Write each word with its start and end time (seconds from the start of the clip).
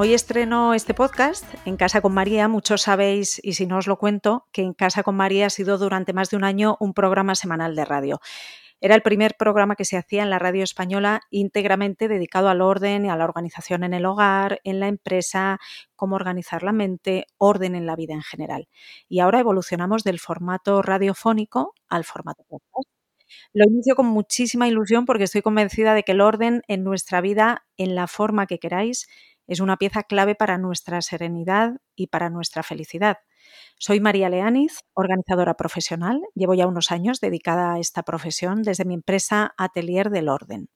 Hoy 0.00 0.14
estreno 0.14 0.74
este 0.74 0.94
podcast 0.94 1.44
en 1.64 1.76
Casa 1.76 2.00
con 2.00 2.14
María. 2.14 2.46
Muchos 2.46 2.82
sabéis, 2.82 3.40
y 3.42 3.54
si 3.54 3.66
no 3.66 3.78
os 3.78 3.88
lo 3.88 3.98
cuento, 3.98 4.46
que 4.52 4.62
en 4.62 4.72
Casa 4.72 5.02
con 5.02 5.16
María 5.16 5.46
ha 5.46 5.50
sido 5.50 5.76
durante 5.76 6.12
más 6.12 6.30
de 6.30 6.36
un 6.36 6.44
año 6.44 6.76
un 6.78 6.94
programa 6.94 7.34
semanal 7.34 7.74
de 7.74 7.84
radio. 7.84 8.20
Era 8.80 8.94
el 8.94 9.02
primer 9.02 9.34
programa 9.36 9.74
que 9.74 9.84
se 9.84 9.96
hacía 9.96 10.22
en 10.22 10.30
la 10.30 10.38
radio 10.38 10.62
española 10.62 11.22
íntegramente 11.30 12.06
dedicado 12.06 12.48
al 12.48 12.60
orden 12.60 13.06
y 13.06 13.08
a 13.08 13.16
la 13.16 13.24
organización 13.24 13.82
en 13.82 13.92
el 13.92 14.06
hogar, 14.06 14.60
en 14.62 14.78
la 14.78 14.86
empresa, 14.86 15.58
cómo 15.96 16.14
organizar 16.14 16.62
la 16.62 16.70
mente, 16.70 17.26
orden 17.36 17.74
en 17.74 17.84
la 17.84 17.96
vida 17.96 18.14
en 18.14 18.22
general. 18.22 18.68
Y 19.08 19.18
ahora 19.18 19.40
evolucionamos 19.40 20.04
del 20.04 20.20
formato 20.20 20.80
radiofónico 20.80 21.74
al 21.88 22.04
formato 22.04 22.44
podcast. 22.48 22.88
Lo 23.52 23.64
inicio 23.64 23.96
con 23.96 24.06
muchísima 24.06 24.68
ilusión 24.68 25.06
porque 25.06 25.24
estoy 25.24 25.42
convencida 25.42 25.92
de 25.94 26.04
que 26.04 26.12
el 26.12 26.20
orden 26.20 26.62
en 26.68 26.84
nuestra 26.84 27.20
vida, 27.20 27.66
en 27.76 27.96
la 27.96 28.06
forma 28.06 28.46
que 28.46 28.60
queráis, 28.60 29.08
es 29.48 29.60
una 29.60 29.76
pieza 29.76 30.04
clave 30.04 30.34
para 30.34 30.58
nuestra 30.58 31.02
serenidad 31.02 31.78
y 31.96 32.06
para 32.06 32.30
nuestra 32.30 32.62
felicidad. 32.62 33.16
Soy 33.78 33.98
María 33.98 34.28
Leaniz, 34.28 34.80
organizadora 34.94 35.54
profesional. 35.54 36.20
Llevo 36.34 36.54
ya 36.54 36.66
unos 36.66 36.92
años 36.92 37.20
dedicada 37.20 37.74
a 37.74 37.78
esta 37.78 38.02
profesión 38.02 38.62
desde 38.62 38.84
mi 38.84 38.94
empresa 38.94 39.54
Atelier 39.56 40.10
del 40.10 40.28
Orden. 40.28 40.68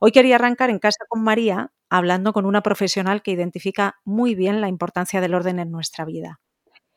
Hoy 0.00 0.12
quería 0.12 0.36
arrancar 0.36 0.70
en 0.70 0.78
casa 0.78 1.04
con 1.08 1.22
María 1.22 1.72
hablando 1.88 2.32
con 2.32 2.46
una 2.46 2.62
profesional 2.62 3.22
que 3.22 3.32
identifica 3.32 3.96
muy 4.04 4.34
bien 4.34 4.60
la 4.60 4.68
importancia 4.68 5.20
del 5.20 5.34
orden 5.34 5.58
en 5.58 5.70
nuestra 5.70 6.04
vida. 6.04 6.40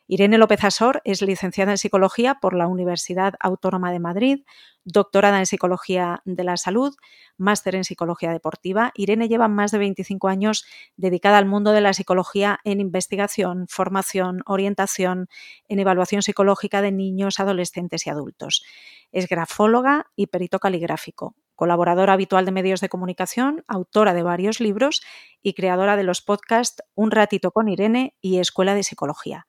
Irene 0.05 0.37
López 0.37 0.61
Asor 0.65 1.01
es 1.05 1.21
licenciada 1.21 1.71
en 1.71 1.77
Psicología 1.77 2.35
por 2.41 2.53
la 2.53 2.67
Universidad 2.67 3.35
Autónoma 3.39 3.89
de 3.93 3.99
Madrid, 3.99 4.43
doctorada 4.83 5.39
en 5.39 5.45
Psicología 5.45 6.21
de 6.25 6.43
la 6.43 6.57
Salud, 6.57 6.93
máster 7.37 7.75
en 7.75 7.85
Psicología 7.85 8.33
Deportiva. 8.33 8.91
Irene 8.95 9.29
lleva 9.29 9.47
más 9.47 9.71
de 9.71 9.77
25 9.77 10.27
años 10.27 10.65
dedicada 10.97 11.37
al 11.37 11.45
mundo 11.45 11.71
de 11.71 11.79
la 11.79 11.93
psicología 11.93 12.59
en 12.65 12.81
investigación, 12.81 13.67
formación, 13.69 14.41
orientación, 14.45 15.29
en 15.69 15.79
evaluación 15.79 16.21
psicológica 16.21 16.81
de 16.81 16.91
niños, 16.91 17.39
adolescentes 17.39 18.05
y 18.05 18.09
adultos. 18.09 18.65
Es 19.13 19.29
grafóloga 19.29 20.07
y 20.17 20.27
perito 20.27 20.59
caligráfico, 20.59 21.37
colaboradora 21.55 22.11
habitual 22.11 22.43
de 22.43 22.51
medios 22.51 22.81
de 22.81 22.89
comunicación, 22.89 23.63
autora 23.67 24.13
de 24.13 24.23
varios 24.23 24.59
libros 24.59 25.01
y 25.41 25.53
creadora 25.53 25.95
de 25.95 26.03
los 26.03 26.21
podcasts 26.21 26.83
Un 26.93 27.11
ratito 27.11 27.51
con 27.51 27.69
Irene 27.69 28.17
y 28.19 28.39
Escuela 28.39 28.75
de 28.75 28.83
Psicología. 28.83 29.47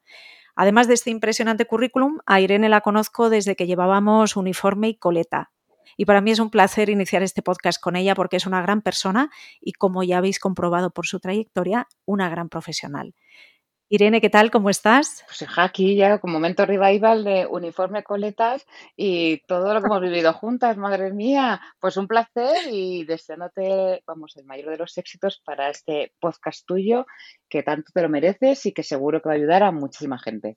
Además 0.57 0.89
de 0.89 0.95
este 0.95 1.11
impresionante 1.11 1.67
currículum, 1.67 2.19
a 2.27 2.41
Irene 2.41 2.69
la 2.69 2.81
conozco 2.81 3.31
desde 3.31 3.57
que 3.57 3.67
llevábamos 3.67 4.37
uniforme 4.37 4.89
y 4.89 4.97
coleta. 4.97 5.51
Y 5.97 6.05
para 6.07 6.21
mí 6.21 6.31
es 6.31 6.39
un 6.39 6.51
placer 6.51 6.91
iniciar 6.91 7.23
este 7.23 7.43
podcast 7.43 7.81
con 7.81 7.97
ella 7.97 8.15
porque 8.15 8.37
es 8.37 8.47
una 8.47 8.63
gran 8.63 8.83
persona 8.83 9.31
y, 9.61 9.73
como 9.73 10.03
ya 10.03 10.19
habéis 10.19 10.39
comprobado 10.39 10.91
por 10.91 11.07
su 11.07 11.21
trayectoria, 11.21 11.89
una 12.05 12.29
gran 12.29 12.49
profesional. 12.49 13.15
Irene, 13.91 14.23
¿qué 14.23 14.31
tal? 14.31 14.51
¿Cómo 14.51 14.71
estás? 14.71 15.25
Pues 15.27 15.47
aquí 15.57 15.95
ya 15.95 16.19
con 16.19 16.33
momento 16.33 16.65
revival 16.65 17.23
de 17.23 17.47
uniforme 17.47 18.03
coletas 18.03 18.67
y 18.97 19.39
todo 19.47 19.75
lo 19.75 19.81
que 19.81 19.87
hemos 19.87 20.01
vivido 20.01 20.33
juntas, 20.33 20.79
madre 20.79 21.13
mía, 21.13 21.61
pues 21.81 21.99
un 21.99 22.09
placer 22.09 22.73
y 22.73 23.05
deseándote, 23.05 24.03
vamos, 24.07 24.37
el 24.37 24.47
mayor 24.47 24.71
de 24.71 24.79
los 24.79 24.97
éxitos 24.97 25.43
para 25.45 25.69
este 25.69 26.15
podcast 26.19 26.67
tuyo, 26.67 27.05
que 27.49 27.63
tanto 27.63 27.93
te 27.93 28.01
lo 28.01 28.09
mereces 28.09 28.65
y 28.65 28.73
que 28.73 28.83
seguro 28.83 29.21
que 29.21 29.29
va 29.29 29.35
a 29.35 29.37
ayudar 29.37 29.63
a 29.63 29.71
muchísima 29.71 30.19
gente. 30.19 30.55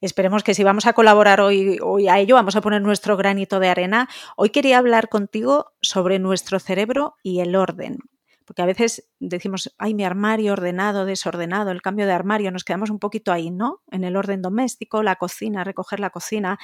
Esperemos 0.00 0.42
que 0.42 0.54
si 0.54 0.64
vamos 0.64 0.86
a 0.86 0.94
colaborar 0.94 1.40
hoy, 1.40 1.78
hoy 1.80 2.08
a 2.08 2.18
ello, 2.18 2.34
vamos 2.34 2.56
a 2.56 2.60
poner 2.60 2.82
nuestro 2.82 3.16
granito 3.16 3.60
de 3.60 3.68
arena. 3.68 4.08
Hoy 4.36 4.50
quería 4.50 4.78
hablar 4.78 5.08
contigo 5.08 5.72
sobre 5.80 6.18
nuestro 6.18 6.58
cerebro 6.58 7.14
y 7.22 7.38
el 7.38 7.54
orden 7.54 7.98
porque 8.44 8.62
a 8.62 8.66
veces 8.66 9.08
decimos, 9.20 9.74
ay, 9.78 9.94
mi 9.94 10.04
armario 10.04 10.52
ordenado, 10.52 11.04
desordenado, 11.04 11.70
el 11.70 11.82
cambio 11.82 12.06
de 12.06 12.12
armario, 12.12 12.50
nos 12.50 12.64
quedamos 12.64 12.90
un 12.90 12.98
poquito 12.98 13.32
ahí, 13.32 13.50
¿no? 13.50 13.82
En 13.90 14.04
el 14.04 14.16
orden 14.16 14.42
doméstico, 14.42 15.02
la 15.02 15.16
cocina, 15.16 15.64
recoger 15.64 16.00
la 16.00 16.10
cocina, 16.10 16.58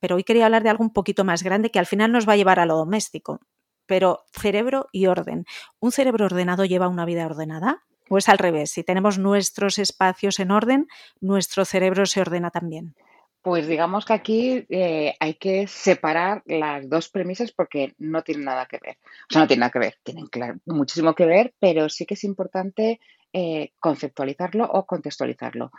pero 0.00 0.16
hoy 0.16 0.24
quería 0.24 0.46
hablar 0.46 0.62
de 0.62 0.70
algo 0.70 0.84
un 0.84 0.92
poquito 0.92 1.24
más 1.24 1.42
grande 1.42 1.70
que 1.70 1.78
al 1.78 1.86
final 1.86 2.12
nos 2.12 2.28
va 2.28 2.34
a 2.34 2.36
llevar 2.36 2.60
a 2.60 2.66
lo 2.66 2.76
doméstico, 2.76 3.40
pero 3.86 4.24
cerebro 4.32 4.88
y 4.92 5.06
orden. 5.06 5.44
¿Un 5.80 5.92
cerebro 5.92 6.26
ordenado 6.26 6.64
lleva 6.64 6.88
una 6.88 7.04
vida 7.04 7.26
ordenada? 7.26 7.84
¿O 8.08 8.18
es 8.18 8.28
al 8.28 8.38
revés? 8.38 8.70
Si 8.70 8.84
tenemos 8.84 9.18
nuestros 9.18 9.78
espacios 9.78 10.38
en 10.40 10.50
orden, 10.50 10.86
nuestro 11.20 11.64
cerebro 11.64 12.06
se 12.06 12.20
ordena 12.20 12.50
también. 12.50 12.94
Pues 13.42 13.66
digamos 13.68 14.04
que 14.04 14.12
aquí 14.12 14.66
eh, 14.68 15.14
hay 15.20 15.34
que 15.34 15.66
separar 15.68 16.42
las 16.46 16.88
dos 16.88 17.08
premisas 17.08 17.52
porque 17.52 17.94
no 17.98 18.22
tienen 18.22 18.44
nada 18.44 18.66
que 18.66 18.78
ver. 18.82 18.98
O 19.30 19.32
sea, 19.32 19.42
no 19.42 19.46
tienen 19.46 19.60
nada 19.60 19.72
que 19.72 19.78
ver, 19.78 19.94
tienen 20.02 20.26
muchísimo 20.66 21.14
que 21.14 21.24
ver, 21.24 21.54
pero 21.58 21.88
sí 21.88 22.04
que 22.04 22.14
es 22.14 22.24
importante 22.24 23.00
eh, 23.32 23.72
conceptualizarlo 23.78 24.64
o 24.64 24.86
contextualizarlo. 24.86 25.70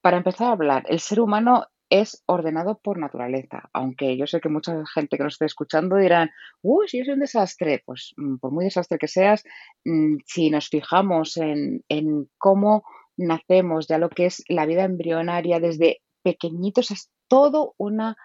Para 0.00 0.16
empezar 0.16 0.48
a 0.48 0.52
hablar, 0.52 0.84
el 0.88 1.00
ser 1.00 1.20
humano 1.20 1.66
es 1.90 2.22
ordenado 2.26 2.78
por 2.78 2.98
naturaleza, 2.98 3.68
aunque 3.72 4.16
yo 4.16 4.26
sé 4.26 4.40
que 4.40 4.48
mucha 4.48 4.84
gente 4.92 5.16
que 5.16 5.22
nos 5.22 5.34
esté 5.34 5.44
escuchando 5.44 5.96
dirán, 5.96 6.30
uy, 6.62 6.88
si 6.88 6.98
yo 6.98 7.04
soy 7.04 7.14
un 7.14 7.20
desastre, 7.20 7.82
pues 7.84 8.14
mm, 8.16 8.36
por 8.36 8.52
muy 8.52 8.64
desastre 8.64 8.98
que 8.98 9.08
seas, 9.08 9.44
mm, 9.84 10.16
si 10.26 10.50
nos 10.50 10.68
fijamos 10.68 11.36
en, 11.36 11.84
en 11.88 12.28
cómo 12.38 12.84
nacemos, 13.16 13.86
ya 13.86 13.98
lo 13.98 14.08
que 14.10 14.26
es 14.26 14.42
la 14.48 14.66
vida 14.66 14.84
embrionaria 14.84 15.60
desde 15.60 16.00
pequeñitos, 16.24 16.90
es 16.90 17.10
todo 17.28 17.74
una 17.76 18.16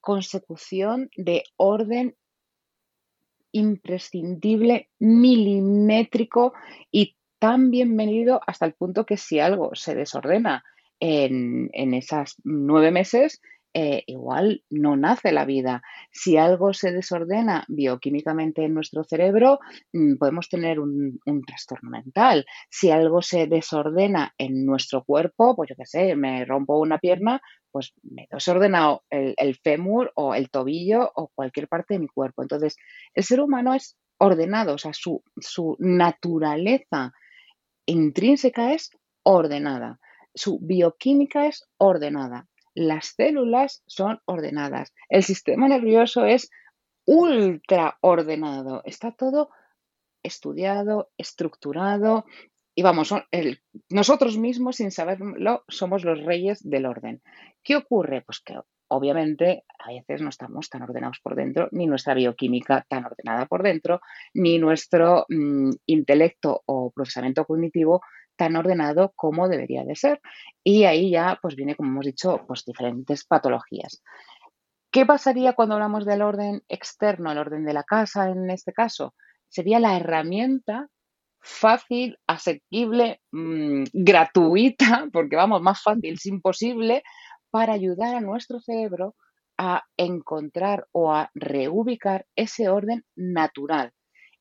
consecución 0.00 1.08
de 1.16 1.44
orden 1.56 2.16
imprescindible, 3.52 4.90
milimétrico 4.98 6.52
y 6.90 7.16
tan 7.38 7.70
bienvenido 7.70 8.40
hasta 8.46 8.66
el 8.66 8.74
punto 8.74 9.06
que 9.06 9.16
si 9.16 9.38
algo 9.38 9.74
se 9.74 9.94
desordena 9.94 10.64
en, 10.98 11.70
en 11.72 11.94
esas 11.94 12.36
nueve 12.42 12.90
meses, 12.90 13.40
eh, 13.76 14.04
igual 14.06 14.62
no 14.70 14.96
nace 14.96 15.32
la 15.32 15.44
vida. 15.44 15.82
Si 16.12 16.36
algo 16.36 16.72
se 16.72 16.92
desordena 16.92 17.64
bioquímicamente 17.66 18.64
en 18.64 18.72
nuestro 18.72 19.02
cerebro, 19.02 19.58
mm, 19.92 20.14
podemos 20.16 20.48
tener 20.48 20.78
un, 20.78 21.20
trastorno 21.44 21.90
mental. 21.90 22.46
Si 22.70 22.90
algo 22.92 23.20
se 23.20 23.48
desordena 23.48 24.32
en 24.38 24.64
nuestro 24.64 25.02
cuerpo, 25.04 25.56
pues 25.56 25.70
yo 25.70 25.76
qué 25.76 25.86
sé, 25.86 26.14
me 26.14 26.44
rompo 26.44 26.78
una 26.78 26.98
pierna, 26.98 27.40
pues 27.72 27.92
me 28.02 28.22
he 28.22 28.28
desordenado 28.30 29.02
el, 29.10 29.34
el 29.36 29.56
fémur 29.56 30.12
o 30.14 30.36
el 30.36 30.50
tobillo 30.50 31.10
o 31.16 31.30
cualquier 31.34 31.66
parte 31.66 31.94
de 31.94 32.00
mi 32.00 32.06
cuerpo. 32.06 32.42
Entonces, 32.42 32.76
el 33.14 33.24
ser 33.24 33.40
humano 33.40 33.74
es 33.74 33.96
ordenado, 34.18 34.74
o 34.74 34.78
sea, 34.78 34.92
su, 34.92 35.24
su 35.40 35.76
naturaleza 35.80 37.12
intrínseca 37.86 38.72
es 38.72 38.90
ordenada, 39.24 39.98
su 40.32 40.60
bioquímica 40.60 41.46
es 41.46 41.66
ordenada 41.76 42.46
las 42.74 43.14
células 43.16 43.82
son 43.86 44.20
ordenadas, 44.26 44.92
el 45.08 45.22
sistema 45.22 45.68
nervioso 45.68 46.24
es 46.24 46.50
ultra 47.06 47.98
ordenado, 48.00 48.82
está 48.84 49.12
todo 49.12 49.50
estudiado, 50.22 51.10
estructurado 51.18 52.24
y 52.74 52.82
vamos, 52.82 53.14
nosotros 53.88 54.36
mismos 54.36 54.76
sin 54.76 54.90
saberlo 54.90 55.64
somos 55.68 56.04
los 56.04 56.20
reyes 56.24 56.58
del 56.68 56.86
orden. 56.86 57.22
¿Qué 57.62 57.76
ocurre? 57.76 58.22
Pues 58.22 58.40
que 58.40 58.58
obviamente 58.88 59.64
a 59.78 59.92
veces 59.92 60.22
no 60.22 60.28
estamos 60.28 60.68
tan 60.68 60.82
ordenados 60.82 61.20
por 61.22 61.36
dentro, 61.36 61.68
ni 61.70 61.86
nuestra 61.86 62.14
bioquímica 62.14 62.84
tan 62.88 63.04
ordenada 63.04 63.46
por 63.46 63.62
dentro, 63.62 64.00
ni 64.34 64.58
nuestro 64.58 65.26
mm, 65.28 65.70
intelecto 65.86 66.62
o 66.66 66.90
procesamiento 66.90 67.44
cognitivo 67.44 68.00
tan 68.36 68.56
ordenado 68.56 69.12
como 69.16 69.48
debería 69.48 69.84
de 69.84 69.96
ser. 69.96 70.20
Y 70.62 70.84
ahí 70.84 71.10
ya 71.10 71.38
pues 71.40 71.56
viene, 71.56 71.76
como 71.76 71.90
hemos 71.90 72.06
dicho, 72.06 72.44
pues 72.46 72.64
diferentes 72.64 73.24
patologías. 73.24 74.02
¿Qué 74.90 75.04
pasaría 75.06 75.54
cuando 75.54 75.74
hablamos 75.74 76.06
del 76.06 76.22
orden 76.22 76.62
externo, 76.68 77.32
el 77.32 77.38
orden 77.38 77.64
de 77.64 77.72
la 77.72 77.84
casa 77.84 78.28
en 78.30 78.48
este 78.50 78.72
caso? 78.72 79.14
Sería 79.48 79.80
la 79.80 79.96
herramienta 79.96 80.88
fácil, 81.40 82.18
asequible, 82.26 83.20
mm, 83.32 83.84
gratuita, 83.92 85.08
porque 85.12 85.36
vamos, 85.36 85.62
más 85.62 85.82
fácil 85.82 86.14
es 86.14 86.26
imposible, 86.26 87.02
para 87.50 87.72
ayudar 87.72 88.14
a 88.16 88.20
nuestro 88.20 88.60
cerebro 88.60 89.14
a 89.58 89.84
encontrar 89.96 90.86
o 90.92 91.12
a 91.12 91.30
reubicar 91.34 92.26
ese 92.34 92.68
orden 92.68 93.04
natural 93.14 93.92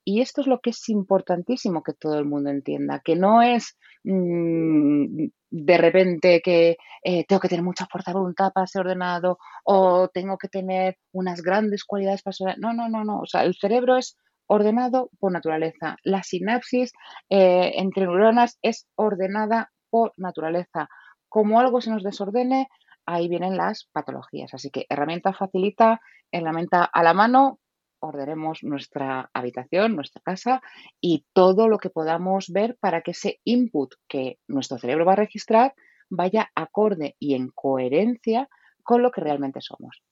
y 0.06 0.22
esto 0.22 0.42
es 0.42 0.48
lo 0.48 0.60
que 0.60 0.72
es 0.72 0.90
importantísimo 0.90 1.84
que 1.84 1.94
todo 1.94 2.20
el 2.20 2.26
mundo 2.26 2.50
entienda, 2.50 3.02
que 3.04 3.16
no 3.16 3.42
es 3.42 3.78
mm, 4.04 5.28
de 5.50 5.78
repente 5.78 6.42
que 6.44 6.78
eh, 7.04 7.26
tengo 7.26 7.40
que 7.40 7.48
tener 7.48 7.64
mucha 7.64 7.86
fuerza 7.86 8.12
de 8.12 8.18
voluntad 8.18 8.52
para 8.54 8.68
ser 8.68 8.82
ordenado 8.82 9.38
o 9.64 10.10
tengo 10.10 10.38
que 10.38 10.50
tener 10.50 10.98
unas 11.12 11.42
grandes 11.42 11.84
cualidades 11.86 12.22
para 12.24 12.34
ser... 12.34 12.60
No, 12.60 12.74
no, 12.74 12.90
no, 12.90 13.04
no. 13.04 13.20
O 13.20 13.26
sea, 13.28 13.44
el 13.44 13.56
cerebro 13.56 13.98
es 13.98 14.18
ordenado 14.48 15.10
por 15.20 15.32
naturaleza. 15.32 15.98
La 16.04 16.24
sinapsis 16.24 16.92
eh, 17.30 17.74
entre 17.76 18.06
neuronas 18.06 18.58
es 18.62 18.88
ordenada 18.96 19.72
por 19.90 20.14
naturaleza. 20.18 20.90
Como 21.30 21.60
algo 21.60 21.82
se 21.82 21.92
nos 21.92 22.04
desordene, 22.04 22.68
ahí 23.06 23.28
vienen 23.30 23.56
las 23.56 23.88
patologías. 23.92 24.54
Así 24.54 24.70
que 24.70 24.86
herramienta 24.90 25.34
facilita, 25.34 26.02
herramienta 26.32 26.84
a 26.84 27.04
la 27.04 27.14
mano, 27.14 27.60
ordenemos 28.04 28.64
nuestra 28.64 29.30
habitación, 29.34 29.96
nuestra 29.96 30.22
casa 30.22 30.62
y 31.02 31.26
todo 31.34 31.68
lo 31.68 31.78
que 31.78 31.90
podamos 31.90 32.50
ver 32.50 32.78
para 32.80 33.02
que 33.02 33.12
ese 33.12 33.40
input 33.44 33.94
que 34.08 34.40
nuestro 34.48 34.78
cerebro 34.78 35.06
va 35.06 35.14
a 35.14 35.18
registrar 35.18 35.74
vaya 36.10 36.52
acorde 36.54 37.16
y 37.20 37.34
en 37.36 37.50
coherencia 37.50 38.50
con 38.84 39.02
lo 39.02 39.12
que 39.12 39.22
realmente 39.22 39.62
somos. 39.62 40.04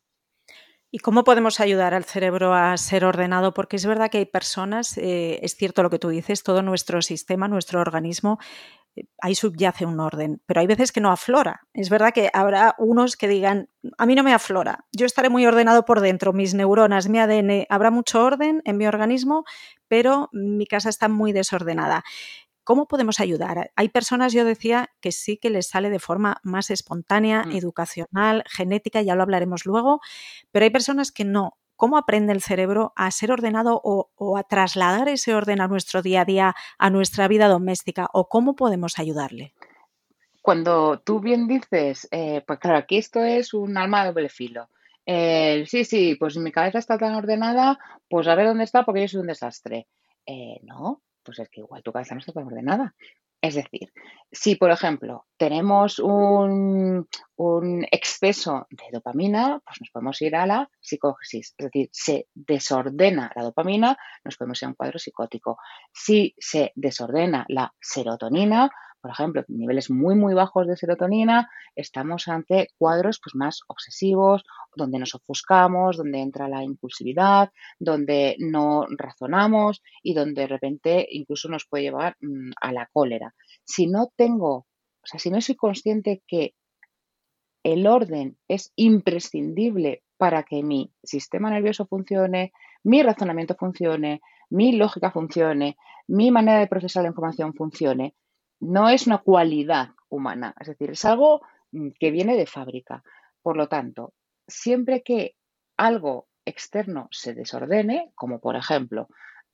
¿Y 0.94 1.00
cómo 1.00 1.24
podemos 1.24 1.62
ayudar 1.62 1.94
al 1.94 2.04
cerebro 2.04 2.54
a 2.54 2.76
ser 2.76 3.06
ordenado? 3.06 3.54
Porque 3.54 3.78
es 3.78 3.86
verdad 3.86 4.10
que 4.10 4.18
hay 4.18 4.26
personas, 4.26 4.98
eh, 4.98 5.40
es 5.42 5.56
cierto 5.56 5.84
lo 5.84 5.90
que 5.90 6.00
tú 6.00 6.10
dices, 6.10 6.44
todo 6.44 6.62
nuestro 6.62 7.02
sistema, 7.02 7.48
nuestro 7.48 7.80
organismo, 7.80 8.40
ahí 9.20 9.36
subyace 9.36 9.86
un 9.86 10.00
orden, 10.00 10.42
pero 10.46 10.62
hay 10.62 10.68
veces 10.68 10.92
que 10.92 11.02
no 11.02 11.12
aflora. 11.12 11.62
Es 11.74 11.90
verdad 11.90 12.14
que 12.14 12.30
habrá 12.34 12.76
unos 12.78 13.18
que 13.18 13.28
digan, 13.28 13.70
a 13.98 14.06
mí 14.06 14.16
no 14.16 14.24
me 14.24 14.34
aflora, 14.34 14.86
yo 14.92 15.06
estaré 15.06 15.30
muy 15.30 15.46
ordenado 15.46 15.86
por 15.86 16.02
dentro, 16.02 16.34
mis 16.34 16.54
neuronas, 16.54 17.10
mi 17.10 17.20
ADN, 17.20 17.66
habrá 17.70 17.92
mucho 17.92 18.24
orden 18.24 18.62
en 18.66 18.78
mi 18.78 18.88
organismo, 18.88 19.46
pero 19.88 20.30
mi 20.34 20.66
casa 20.66 20.90
está 20.90 21.08
muy 21.08 21.32
desordenada. 21.32 22.04
¿Cómo 22.64 22.88
podemos 22.88 23.20
ayudar? 23.20 23.72
Hay 23.76 23.90
personas, 23.90 24.34
yo 24.34 24.46
decía, 24.46 24.90
que 25.02 25.12
sí 25.12 25.38
que 25.38 25.50
les 25.50 25.68
sale 25.68 25.90
de 25.90 26.00
forma 26.00 26.40
más 26.44 26.70
espontánea, 26.70 27.44
mm. 27.44 27.52
educacional, 27.54 28.44
genética, 28.48 29.02
ya 29.02 29.16
lo 29.16 29.24
hablaremos 29.24 29.66
luego, 29.66 30.00
pero 30.52 30.64
hay 30.64 30.70
personas 30.70 31.12
que 31.12 31.26
no. 31.26 31.58
¿Cómo 31.82 31.98
aprende 31.98 32.32
el 32.32 32.44
cerebro 32.44 32.94
a 32.96 33.10
ser 33.10 33.32
ordenado 33.32 33.82
o, 33.84 34.38
a 34.38 34.44
trasladar 34.44 35.10
ese 35.10 35.34
orden 35.34 35.62
a 35.62 35.68
nuestro 35.68 36.04
día 36.04 36.22
a 36.22 36.26
día, 36.26 36.56
a 36.78 36.92
nuestra 36.92 37.28
vida 37.28 37.48
doméstica? 37.48 38.08
¿O 38.14 38.30
cómo 38.30 38.56
podemos 38.56 39.00
ayudarle? 39.00 39.56
Cuando 40.44 41.00
tú 41.00 41.20
bien 41.20 41.48
dices, 41.48 42.08
eh, 42.12 42.44
pues 42.46 42.60
claro, 42.60 42.78
aquí 42.78 42.98
esto 42.98 43.24
es 43.24 43.56
un 43.56 43.80
alma 43.80 44.02
de 44.04 44.10
doble 44.10 44.30
filo. 44.30 44.70
sí, 45.08 45.84
sí, 45.84 46.16
pues 46.20 46.38
mi 46.38 46.52
cabeza 46.52 46.78
está 46.78 47.00
tan 47.00 47.16
ordenada, 47.16 47.80
pues 48.08 48.28
a 48.28 48.36
ver 48.36 48.46
dónde 48.46 48.66
está 48.66 48.86
porque 48.86 49.02
yo 49.02 49.08
soy 49.08 49.22
un 49.22 49.28
desastre. 49.34 49.88
Eh, 50.28 50.60
no, 50.62 51.02
pues 51.24 51.40
es 51.40 51.50
que 51.50 51.62
igual 51.62 51.82
tu 51.82 51.92
cabeza 51.92 52.14
no 52.14 52.20
está 52.20 52.32
tan 52.32 52.46
ordenada. 52.46 52.94
Es 53.42 53.56
decir, 53.56 53.92
si 54.32 54.56
por 54.56 54.70
ejemplo 54.70 55.26
tenemos 55.36 55.98
un, 55.98 57.08
exceso 57.92 58.68
de 58.70 58.84
dopamina, 58.94 59.60
pues 59.66 59.82
nos 59.82 59.90
podemos 59.90 60.22
ir 60.22 60.36
a 60.36 60.46
la 60.46 60.70
psicogesis. 60.80 61.56
Es 61.58 61.66
decir, 61.66 61.90
se 61.92 62.28
desordena 62.36 63.32
la 63.36 63.44
dopamina, 63.44 63.98
nos 64.24 64.38
podemos 64.38 64.62
ir 64.62 64.68
a 64.68 64.70
un 64.70 64.76
cuadro 64.76 65.00
psicótico. 65.00 65.58
Si 65.92 66.36
se 66.38 66.72
desordena 66.76 67.46
la 67.50 67.74
serotonina, 67.82 68.70
por 69.02 69.12
ejemplo, 69.12 69.44
niveles 69.48 69.90
muy, 69.90 70.16
muy 70.16 70.34
bajos 70.34 70.68
de 70.68 70.78
serotonina, 70.78 71.50
estamos 71.76 72.28
ante 72.28 72.70
cuadros 72.78 73.20
pues, 73.24 73.36
más 73.36 73.62
obsesivos, 73.68 74.44
donde 74.76 75.00
nos 75.00 75.16
ofuscamos, 75.16 75.98
donde 75.98 76.20
entra 76.20 76.48
la 76.48 76.64
impulsividad, 76.64 77.50
donde 77.80 78.36
no 78.40 78.86
razonamos 78.90 79.82
y 80.04 80.14
donde 80.14 80.42
de 80.42 80.48
repente 80.48 81.08
incluso 81.10 81.50
nos 81.50 81.66
puede 81.66 81.86
llevar 81.86 82.16
mm, 82.22 82.52
a 82.62 82.72
la 82.72 82.90
cólera. 82.94 83.34
Si 83.64 83.88
no 83.88 84.12
tengo, 84.16 84.54
o 84.54 85.06
sea, 85.06 85.20
si 85.20 85.30
no 85.32 85.42
soy 85.42 85.56
consciente 85.56 86.22
que 86.28 86.54
el 87.64 87.88
orden 87.88 88.38
es 88.48 88.72
imprescindible 88.76 90.04
para 90.18 90.44
que 90.44 90.64
mi 90.64 90.94
sistema 91.04 91.50
nervioso 91.50 91.86
funcione, 91.88 92.54
mi 92.84 93.02
razonamiento 93.04 93.56
funcione, 93.56 94.22
mi 94.50 94.74
lógica 94.74 95.12
funcione, 95.12 95.78
mi 96.08 96.32
manera 96.32 96.60
de 96.60 96.68
procesar 96.68 97.04
la 97.04 97.10
información 97.10 97.54
funcione, 97.54 98.16
no 98.62 98.90
es 98.90 99.08
una 99.08 99.18
cualidad 99.18 99.90
humana, 100.10 100.56
es 100.60 100.68
decir, 100.68 100.92
es 100.92 101.04
algo 101.04 101.42
mm, 101.72 101.90
que 102.00 102.12
viene 102.12 102.38
de 102.38 102.46
fábrica. 102.46 103.04
Por 103.42 103.58
lo 103.58 103.68
tanto, 103.68 104.14
siempre 104.48 105.02
que 105.02 105.36
algo 105.78 106.28
externo 106.46 107.08
se 107.12 107.34
desordene, 107.34 108.12
como 108.16 108.40
por 108.40 108.56
ejemplo, 108.56 109.08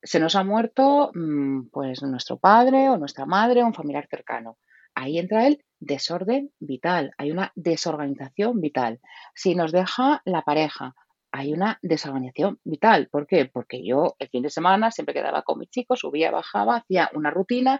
se 0.04 0.20
nos 0.20 0.36
ha 0.36 0.44
muerto 0.44 1.12
mm, 1.14 1.70
pues 1.72 2.04
nuestro 2.04 2.38
padre 2.38 2.90
o 2.90 2.98
nuestra 2.98 3.26
madre 3.26 3.64
o 3.64 3.68
un 3.68 3.74
familiar 3.74 4.08
cercano. 4.10 4.58
Ahí 4.94 5.20
entra 5.20 5.48
el 5.48 5.64
desorden 5.80 6.52
vital, 6.60 7.12
hay 7.18 7.32
una 7.32 7.52
desorganización 7.56 8.60
vital. 8.60 9.00
Si 9.36 9.56
nos 9.56 9.72
deja 9.72 10.22
la 10.26 10.42
pareja, 10.42 10.96
hay 11.32 11.54
una 11.54 11.78
desorganización 11.82 12.60
vital. 12.64 13.08
¿Por 13.10 13.28
qué? 13.28 13.46
Porque 13.46 13.86
yo 13.86 14.16
el 14.18 14.30
fin 14.30 14.44
de 14.44 14.50
semana 14.50 14.92
siempre 14.92 15.14
quedaba 15.14 15.44
con 15.44 15.60
mis 15.60 15.70
chicos, 15.70 16.00
subía, 16.00 16.32
bajaba, 16.32 16.78
hacía 16.78 17.12
una 17.14 17.30
rutina 17.30 17.80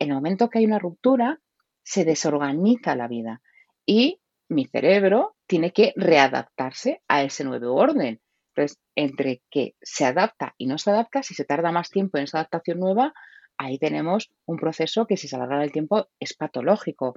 en 0.00 0.08
el 0.08 0.14
momento 0.14 0.50
que 0.50 0.58
hay 0.58 0.66
una 0.66 0.80
ruptura, 0.80 1.40
se 1.84 2.04
desorganiza 2.04 2.96
la 2.96 3.06
vida 3.06 3.40
y 3.86 4.20
mi 4.48 4.66
cerebro 4.66 5.36
tiene 5.46 5.72
que 5.72 5.92
readaptarse 5.96 7.02
a 7.06 7.22
ese 7.22 7.44
nuevo 7.44 7.74
orden. 7.74 8.20
Entonces, 8.54 8.80
entre 8.96 9.42
que 9.50 9.74
se 9.80 10.04
adapta 10.04 10.54
y 10.58 10.66
no 10.66 10.78
se 10.78 10.90
adapta, 10.90 11.22
si 11.22 11.34
se 11.34 11.44
tarda 11.44 11.70
más 11.70 11.90
tiempo 11.90 12.18
en 12.18 12.24
esa 12.24 12.38
adaptación 12.38 12.80
nueva, 12.80 13.12
ahí 13.58 13.78
tenemos 13.78 14.30
un 14.46 14.56
proceso 14.56 15.06
que 15.06 15.16
si 15.16 15.28
se 15.28 15.36
alarga 15.36 15.62
el 15.62 15.72
tiempo 15.72 16.08
es 16.18 16.34
patológico. 16.34 17.14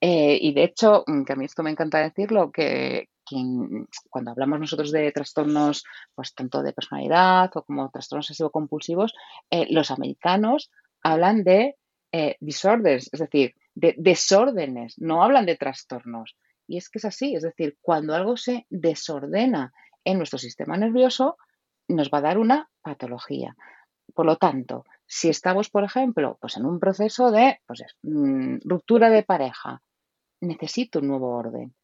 Eh, 0.00 0.38
y 0.40 0.52
de 0.52 0.64
hecho, 0.64 1.04
mm, 1.06 1.24
que 1.24 1.32
a 1.32 1.36
mí 1.36 1.44
esto 1.44 1.62
me 1.62 1.70
encanta 1.70 1.98
decirlo, 1.98 2.50
que, 2.50 3.08
cuando 4.10 4.32
hablamos 4.32 4.58
nosotros 4.58 4.90
de 4.90 5.12
trastornos, 5.12 5.84
pues 6.16 6.34
tanto 6.34 6.62
de 6.62 6.72
personalidad 6.72 7.50
o 7.54 7.62
como 7.62 7.88
trastornos 7.90 8.28
obsesivo-compulsivos, 8.28 9.14
eh, 9.50 9.66
los 9.70 9.92
americanos 9.92 10.70
hablan 11.02 11.44
de 11.44 11.76
eh, 12.12 12.36
disorders, 12.40 13.08
es 13.12 13.20
decir, 13.20 13.54
de 13.74 13.94
desórdenes, 13.98 14.94
no 14.98 15.22
hablan 15.22 15.46
de 15.46 15.56
trastornos. 15.56 16.36
Y 16.66 16.76
es 16.76 16.88
que 16.88 16.98
es 16.98 17.04
así, 17.04 17.34
es 17.34 17.42
decir, 17.42 17.76
cuando 17.80 18.14
algo 18.14 18.36
se 18.36 18.66
desordena 18.70 19.72
en 20.04 20.18
nuestro 20.18 20.38
sistema 20.38 20.76
nervioso, 20.76 21.36
nos 21.88 22.10
va 22.10 22.18
a 22.18 22.22
dar 22.22 22.38
una 22.38 22.70
patología. 22.82 23.56
Por 24.14 24.26
lo 24.26 24.36
tanto, 24.36 24.84
si 25.06 25.28
estamos, 25.28 25.70
por 25.70 25.84
ejemplo, 25.84 26.38
pues 26.40 26.56
en 26.56 26.66
un 26.66 26.78
proceso 26.78 27.30
de 27.30 27.60
pues, 27.66 27.82
mm, 28.02 28.58
ruptura 28.64 29.10
de 29.10 29.22
pareja, 29.22 29.82
necesito 30.40 31.00
un 31.00 31.08
nuevo 31.08 31.36
orden. 31.36 31.74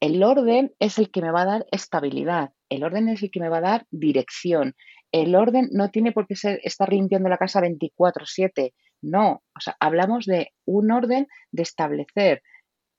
El 0.00 0.22
orden 0.24 0.74
es 0.80 0.98
el 0.98 1.10
que 1.10 1.22
me 1.22 1.30
va 1.30 1.42
a 1.42 1.46
dar 1.46 1.66
estabilidad, 1.70 2.52
el 2.68 2.82
orden 2.82 3.08
es 3.08 3.22
el 3.22 3.30
que 3.30 3.40
me 3.40 3.48
va 3.48 3.58
a 3.58 3.60
dar 3.60 3.86
dirección. 3.90 4.74
El 5.12 5.34
orden 5.36 5.68
no 5.72 5.90
tiene 5.90 6.12
por 6.12 6.26
qué 6.26 6.34
ser 6.34 6.60
estar 6.64 6.90
limpiando 6.90 7.28
la 7.28 7.38
casa 7.38 7.60
24/7, 7.60 8.74
no, 9.02 9.42
o 9.56 9.60
sea, 9.60 9.76
hablamos 9.80 10.24
de 10.26 10.52
un 10.64 10.90
orden 10.90 11.28
de 11.50 11.62
establecer 11.62 12.42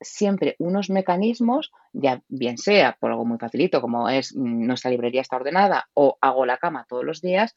siempre 0.01 0.55
unos 0.60 0.89
mecanismos, 0.89 1.72
ya 1.93 2.22
bien 2.27 2.57
sea 2.57 2.98
por 3.00 3.12
algo 3.12 3.25
muy 3.25 3.38
facilito 3.38 3.81
como 3.81 4.10
es 4.10 4.36
mm, 4.36 4.67
nuestra 4.67 4.91
librería 4.91 5.22
está 5.22 5.38
ordenada 5.38 5.89
o 5.93 6.17
hago 6.22 6.45
la 6.45 6.57
cama 6.57 6.86
todos 6.88 7.05
los 7.05 7.22
días, 7.22 7.55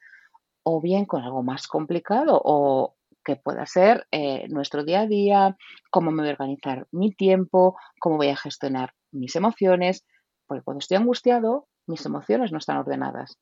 o 0.63 0.81
bien 0.81 1.05
con 1.05 1.23
algo 1.23 1.43
más 1.43 1.67
complicado 1.67 2.41
o 2.43 2.97
que 3.25 3.37
pueda 3.37 3.67
ser 3.67 4.07
eh, 4.13 4.47
nuestro 4.49 4.85
día 4.85 5.01
a 5.01 5.07
día, 5.07 5.57
cómo 5.91 6.13
me 6.13 6.23
voy 6.23 6.31
a 6.31 6.33
organizar 6.33 6.87
mi 6.93 7.13
tiempo, 7.13 7.77
cómo 7.99 8.17
voy 8.17 8.29
a 8.29 8.37
gestionar 8.37 8.93
mis 9.11 9.35
emociones, 9.35 10.05
porque 10.47 10.63
cuando 10.63 10.79
estoy 10.79 10.97
angustiado, 10.97 11.67
mis 11.87 12.07
emociones 12.07 12.53
no 12.53 12.59
están 12.59 12.79
ordenadas. 12.79 13.39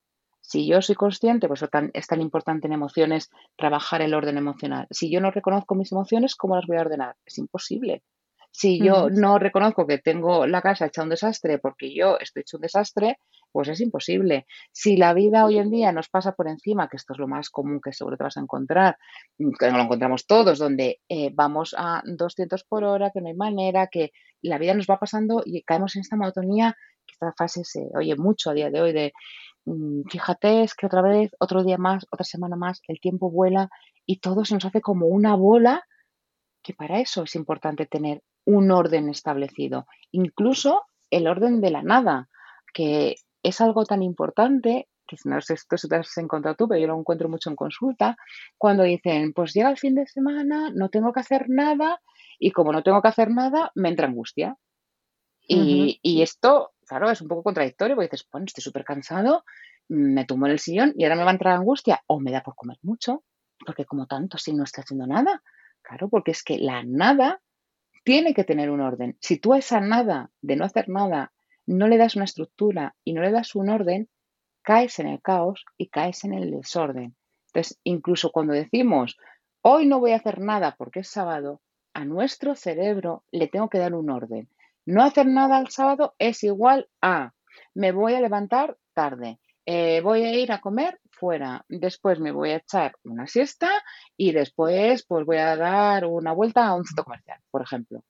Si 0.46 0.66
yo 0.66 0.82
soy 0.82 0.94
consciente, 0.94 1.48
pues 1.48 1.64
es 1.94 2.06
tan 2.06 2.20
importante 2.20 2.66
en 2.66 2.74
emociones 2.74 3.30
trabajar 3.56 4.02
el 4.02 4.12
orden 4.12 4.36
emocional. 4.36 4.86
Si 4.90 5.10
yo 5.10 5.20
no 5.22 5.30
reconozco 5.30 5.74
mis 5.74 5.90
emociones, 5.90 6.34
¿cómo 6.34 6.54
las 6.54 6.66
voy 6.66 6.76
a 6.76 6.82
ordenar? 6.82 7.16
Es 7.24 7.38
imposible. 7.38 8.02
Si 8.50 8.78
yo 8.78 9.08
no 9.10 9.38
reconozco 9.38 9.86
que 9.86 9.98
tengo 9.98 10.46
la 10.46 10.60
casa 10.60 10.86
hecha 10.86 11.02
un 11.02 11.08
desastre 11.08 11.58
porque 11.58 11.92
yo 11.92 12.18
estoy 12.20 12.42
hecho 12.42 12.58
un 12.58 12.60
desastre, 12.60 13.16
pues 13.50 13.68
es 13.68 13.80
imposible. 13.80 14.46
Si 14.70 14.98
la 14.98 15.14
vida 15.14 15.46
hoy 15.46 15.56
en 15.58 15.70
día 15.70 15.92
nos 15.92 16.10
pasa 16.10 16.32
por 16.32 16.46
encima, 16.46 16.88
que 16.88 16.98
esto 16.98 17.14
es 17.14 17.18
lo 17.18 17.26
más 17.26 17.48
común 17.48 17.80
que 17.82 17.94
seguro 17.94 18.18
te 18.18 18.24
vas 18.24 18.36
a 18.36 18.40
encontrar, 18.40 18.98
mm, 19.38 19.52
que 19.58 19.70
no 19.70 19.78
lo 19.78 19.84
encontramos 19.84 20.26
todos, 20.26 20.58
donde 20.58 21.00
eh, 21.08 21.30
vamos 21.32 21.74
a 21.76 22.02
200 22.04 22.64
por 22.64 22.84
hora, 22.84 23.10
que 23.12 23.22
no 23.22 23.28
hay 23.28 23.34
manera, 23.34 23.88
que 23.88 24.12
la 24.42 24.58
vida 24.58 24.74
nos 24.74 24.86
va 24.86 25.00
pasando 25.00 25.42
y 25.44 25.62
caemos 25.62 25.96
en 25.96 26.02
esta 26.02 26.16
monotonía, 26.16 26.76
que 27.06 27.12
esta 27.12 27.32
fase 27.32 27.64
se 27.64 27.88
oye 27.96 28.14
mucho 28.14 28.50
a 28.50 28.54
día 28.54 28.70
de 28.70 28.80
hoy 28.80 28.92
de 28.92 29.12
fíjate, 30.08 30.62
es 30.62 30.74
que 30.74 30.86
otra 30.86 31.02
vez, 31.02 31.34
otro 31.38 31.64
día 31.64 31.78
más, 31.78 32.06
otra 32.10 32.24
semana 32.24 32.56
más, 32.56 32.82
el 32.88 33.00
tiempo 33.00 33.30
vuela 33.30 33.70
y 34.06 34.18
todo 34.18 34.44
se 34.44 34.54
nos 34.54 34.64
hace 34.64 34.80
como 34.80 35.06
una 35.06 35.34
bola, 35.34 35.84
que 36.62 36.74
para 36.74 37.00
eso 37.00 37.24
es 37.24 37.34
importante 37.34 37.86
tener 37.86 38.22
un 38.44 38.70
orden 38.70 39.08
establecido, 39.08 39.86
incluso 40.10 40.82
el 41.10 41.26
orden 41.26 41.60
de 41.60 41.70
la 41.70 41.82
nada, 41.82 42.28
que 42.72 43.16
es 43.42 43.60
algo 43.60 43.84
tan 43.84 44.02
importante 44.02 44.88
que 45.06 45.16
no 45.24 45.40
sé 45.40 45.54
esto 45.54 45.76
si 45.76 45.88
te 45.88 45.96
has 45.96 46.16
encontrado 46.18 46.56
tú, 46.56 46.68
pero 46.68 46.80
yo 46.80 46.86
lo 46.86 46.98
encuentro 46.98 47.28
mucho 47.28 47.50
en 47.50 47.56
consulta, 47.56 48.16
cuando 48.58 48.82
dicen, 48.82 49.32
pues 49.32 49.52
llega 49.52 49.70
el 49.70 49.78
fin 49.78 49.94
de 49.94 50.06
semana, 50.06 50.70
no 50.74 50.88
tengo 50.88 51.12
que 51.12 51.20
hacer 51.20 51.46
nada 51.48 52.00
y 52.38 52.50
como 52.52 52.72
no 52.72 52.82
tengo 52.82 53.02
que 53.02 53.08
hacer 53.08 53.30
nada, 53.30 53.70
me 53.74 53.90
entra 53.90 54.06
angustia. 54.06 54.56
Y, 55.46 56.00
y 56.02 56.22
esto, 56.22 56.72
claro, 56.84 57.10
es 57.10 57.20
un 57.20 57.28
poco 57.28 57.42
contradictorio 57.42 57.96
porque 57.96 58.10
dices, 58.10 58.26
bueno, 58.30 58.46
estoy 58.46 58.62
súper 58.62 58.84
cansado, 58.84 59.44
me 59.88 60.24
tumbo 60.24 60.46
en 60.46 60.52
el 60.52 60.58
sillón 60.58 60.92
y 60.96 61.04
ahora 61.04 61.16
me 61.16 61.24
va 61.24 61.30
a 61.30 61.34
entrar 61.34 61.54
angustia 61.54 62.02
o 62.06 62.20
me 62.20 62.32
da 62.32 62.42
por 62.42 62.54
comer 62.54 62.78
mucho, 62.82 63.24
porque 63.64 63.84
como 63.84 64.06
tanto 64.06 64.38
si 64.38 64.52
no 64.52 64.64
estoy 64.64 64.82
haciendo 64.82 65.06
nada. 65.06 65.42
Claro, 65.82 66.08
porque 66.08 66.30
es 66.30 66.42
que 66.42 66.58
la 66.58 66.82
nada 66.82 67.42
tiene 68.04 68.34
que 68.34 68.44
tener 68.44 68.70
un 68.70 68.80
orden. 68.80 69.16
Si 69.20 69.38
tú 69.38 69.52
a 69.52 69.58
esa 69.58 69.80
nada 69.80 70.30
de 70.40 70.56
no 70.56 70.64
hacer 70.64 70.88
nada 70.88 71.32
no 71.66 71.88
le 71.88 71.96
das 71.96 72.16
una 72.16 72.26
estructura 72.26 72.94
y 73.04 73.12
no 73.14 73.22
le 73.22 73.30
das 73.30 73.54
un 73.54 73.70
orden, 73.70 74.08
caes 74.62 74.98
en 74.98 75.08
el 75.08 75.20
caos 75.22 75.64
y 75.76 75.88
caes 75.88 76.24
en 76.24 76.34
el 76.34 76.50
desorden. 76.50 77.16
Entonces, 77.46 77.78
incluso 77.84 78.32
cuando 78.32 78.52
decimos, 78.52 79.16
hoy 79.62 79.86
no 79.86 80.00
voy 80.00 80.12
a 80.12 80.16
hacer 80.16 80.40
nada 80.40 80.74
porque 80.76 81.00
es 81.00 81.08
sábado, 81.08 81.62
a 81.94 82.04
nuestro 82.04 82.54
cerebro 82.54 83.24
le 83.30 83.48
tengo 83.48 83.68
que 83.68 83.78
dar 83.78 83.94
un 83.94 84.10
orden. 84.10 84.48
No 84.86 85.02
hacer 85.02 85.26
nada 85.26 85.58
el 85.60 85.68
sábado 85.68 86.14
es 86.18 86.42
igual 86.44 86.88
a 87.00 87.32
me 87.74 87.92
voy 87.92 88.14
a 88.14 88.20
levantar 88.20 88.76
tarde, 88.92 89.40
eh, 89.66 90.00
voy 90.02 90.24
a 90.24 90.34
ir 90.34 90.52
a 90.52 90.60
comer 90.60 91.00
fuera, 91.10 91.64
después 91.68 92.20
me 92.20 92.32
voy 92.32 92.50
a 92.50 92.56
echar 92.56 92.94
una 93.04 93.26
siesta 93.26 93.70
y 94.16 94.32
después 94.32 95.04
pues 95.06 95.24
voy 95.24 95.38
a 95.38 95.56
dar 95.56 96.06
una 96.06 96.32
vuelta 96.32 96.66
a 96.66 96.74
un 96.74 96.84
centro 96.84 97.04
comercial, 97.04 97.40
por 97.50 97.62
ejemplo 97.62 98.04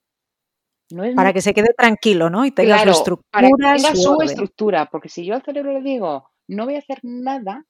para 1.15 1.33
que 1.33 1.41
se 1.41 1.53
quede 1.53 1.73
tranquilo, 1.75 2.29
¿no? 2.29 2.45
Y 2.45 2.51
tenga 2.51 2.79
su 2.83 2.89
estructura. 2.89 3.29
Para 3.31 3.47
que 3.47 3.53
tenga 3.57 3.95
su, 3.95 4.21
estructura, 4.21 4.85
porque 4.89 5.09
si 5.09 5.25
yo 5.25 5.35
al 5.35 5.43
cerebro 5.43 5.73
le 5.73 5.81
digo, 5.81 6.29
no 6.47 6.65
voy 6.65 6.75
a 6.75 6.79
hacer 6.79 6.99
nada, 7.03 7.65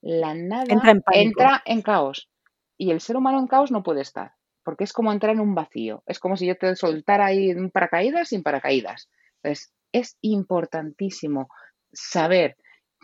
la 0.00 0.34
nada 0.34 0.64
entra 1.12 1.62
en, 1.64 1.82
caos. 1.82 2.30
Y 2.78 2.92
el 2.92 3.00
ser 3.00 3.16
humano 3.16 3.38
en 3.38 3.46
caos 3.46 3.70
no 3.70 3.82
puede 3.82 4.02
estar, 4.02 4.32
porque 4.70 4.84
es 4.84 4.92
como 4.92 5.10
entrar 5.10 5.34
en 5.34 5.40
un 5.40 5.56
vacío. 5.56 6.04
Es 6.06 6.20
como 6.20 6.36
si 6.36 6.46
yo 6.46 6.56
te 6.56 6.76
soltara 6.76 7.26
ahí 7.26 7.50
un 7.50 7.70
paracaídas 7.70 8.28
sin 8.28 8.44
paracaídas. 8.44 9.10
Entonces, 9.42 9.74
es 9.90 10.16
importantísimo 10.20 11.48
saber 11.92 12.56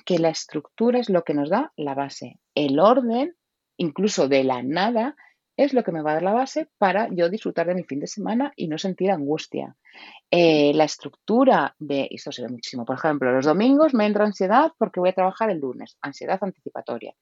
que 0.04 0.20
la 0.20 0.28
estructura 0.28 1.00
es 1.00 1.10
lo 1.10 1.24
que 1.24 1.34
nos 1.34 1.50
da 1.50 1.72
la 1.74 1.94
base. 1.94 2.38
El 2.54 2.78
orden, 2.78 3.34
incluso 3.78 4.28
de 4.28 4.44
la 4.44 4.62
nada, 4.62 5.16
es 5.56 5.74
lo 5.74 5.82
que 5.82 5.90
me 5.90 6.02
va 6.02 6.12
a 6.12 6.14
dar 6.14 6.22
la 6.22 6.34
base 6.34 6.68
para 6.78 7.08
yo 7.10 7.28
disfrutar 7.28 7.66
de 7.66 7.74
mi 7.74 7.82
fin 7.82 7.98
de 7.98 8.06
semana 8.06 8.52
y 8.54 8.68
no 8.68 8.78
sentir 8.78 9.10
angustia. 9.10 9.74
Eh, 10.30 10.70
la 10.72 10.84
estructura 10.84 11.74
de, 11.80 12.06
esto 12.12 12.30
se 12.30 12.42
ve 12.42 12.48
muchísimo, 12.48 12.84
por 12.84 12.94
ejemplo, 12.94 13.32
los 13.32 13.46
domingos 13.46 13.92
me 13.92 14.06
entra 14.06 14.24
ansiedad 14.24 14.70
porque 14.78 15.00
voy 15.00 15.08
a 15.08 15.14
trabajar 15.14 15.50
el 15.50 15.58
lunes, 15.58 15.96
ansiedad 16.00 16.38
anticipatoria. 16.40 17.12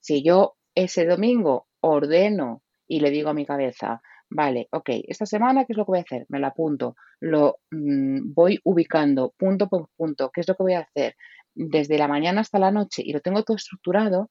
Si 0.00 0.24
yo 0.24 0.56
ese 0.74 1.06
domingo 1.06 1.68
ordeno 1.78 2.64
y 2.86 3.00
le 3.00 3.10
digo 3.10 3.30
a 3.30 3.34
mi 3.34 3.46
cabeza, 3.46 4.02
vale, 4.30 4.68
ok, 4.72 4.90
esta 5.08 5.26
semana, 5.26 5.64
¿qué 5.64 5.72
es 5.72 5.76
lo 5.76 5.84
que 5.84 5.92
voy 5.92 5.98
a 5.98 6.02
hacer? 6.02 6.26
Me 6.28 6.38
lo 6.38 6.46
apunto, 6.46 6.96
lo 7.20 7.58
mm, 7.70 8.32
voy 8.34 8.60
ubicando 8.64 9.34
punto 9.36 9.68
por 9.68 9.88
punto, 9.96 10.30
¿qué 10.32 10.40
es 10.40 10.48
lo 10.48 10.54
que 10.54 10.62
voy 10.62 10.74
a 10.74 10.80
hacer? 10.80 11.16
Desde 11.54 11.98
la 11.98 12.08
mañana 12.08 12.40
hasta 12.40 12.58
la 12.58 12.70
noche 12.70 13.02
y 13.04 13.12
lo 13.12 13.20
tengo 13.20 13.42
todo 13.44 13.56
estructurado, 13.56 14.30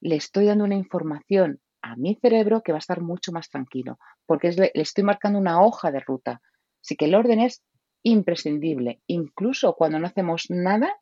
le 0.00 0.16
estoy 0.16 0.46
dando 0.46 0.64
una 0.64 0.74
información 0.74 1.60
a 1.82 1.96
mi 1.96 2.14
cerebro 2.16 2.62
que 2.62 2.72
va 2.72 2.78
a 2.78 2.80
estar 2.80 3.00
mucho 3.00 3.30
más 3.32 3.48
tranquilo, 3.48 3.98
porque 4.26 4.52
le, 4.52 4.70
estoy 4.74 5.04
marcando 5.04 5.38
una 5.38 5.62
hoja 5.62 5.92
de 5.92 6.00
ruta. 6.00 6.40
Así 6.82 6.96
que 6.96 7.04
el 7.04 7.14
orden 7.14 7.40
es 7.40 7.62
imprescindible. 8.02 9.00
Incluso 9.06 9.74
cuando 9.74 9.98
no 9.98 10.06
hacemos 10.06 10.46
nada, 10.48 10.94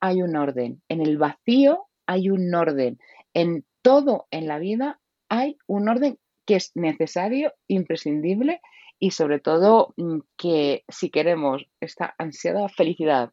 hay 0.00 0.22
un 0.22 0.36
orden. 0.36 0.82
En 0.88 1.00
el 1.00 1.18
vacío 1.18 1.86
hay 2.06 2.30
un 2.30 2.54
orden. 2.54 2.98
En 3.32 3.64
todo 3.82 4.26
en 4.30 4.46
la 4.48 4.58
vida 4.58 5.00
hay 5.28 5.56
un 5.66 5.88
orden 5.88 6.18
que 6.46 6.56
es 6.56 6.72
necesario, 6.74 7.52
imprescindible 7.68 8.60
y 8.98 9.10
sobre 9.10 9.40
todo 9.40 9.94
mm, 9.96 10.18
que 10.36 10.84
si 10.88 11.10
queremos 11.10 11.66
esta 11.80 12.14
ansiada 12.18 12.68
felicidad, 12.68 13.30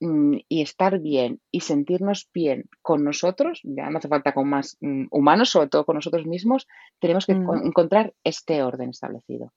Mm, 0.00 0.38
y 0.48 0.60
estar 0.60 0.98
bien 0.98 1.40
y 1.52 1.60
sentirnos 1.60 2.28
bien 2.34 2.64
con 2.82 3.04
nosotros, 3.04 3.60
ya 3.62 3.88
no 3.88 3.98
hace 3.98 4.08
falta 4.08 4.34
con 4.34 4.48
más 4.48 4.76
mm, 4.80 5.06
humanos, 5.10 5.50
sobre 5.50 5.68
todo 5.68 5.86
con 5.86 5.94
nosotros 5.94 6.26
mismos, 6.26 6.66
tenemos 7.00 7.26
que 7.26 7.34
mm. 7.34 7.66
encontrar 7.66 8.12
este 8.24 8.62
orden 8.62 8.90
establecido. 8.90 9.52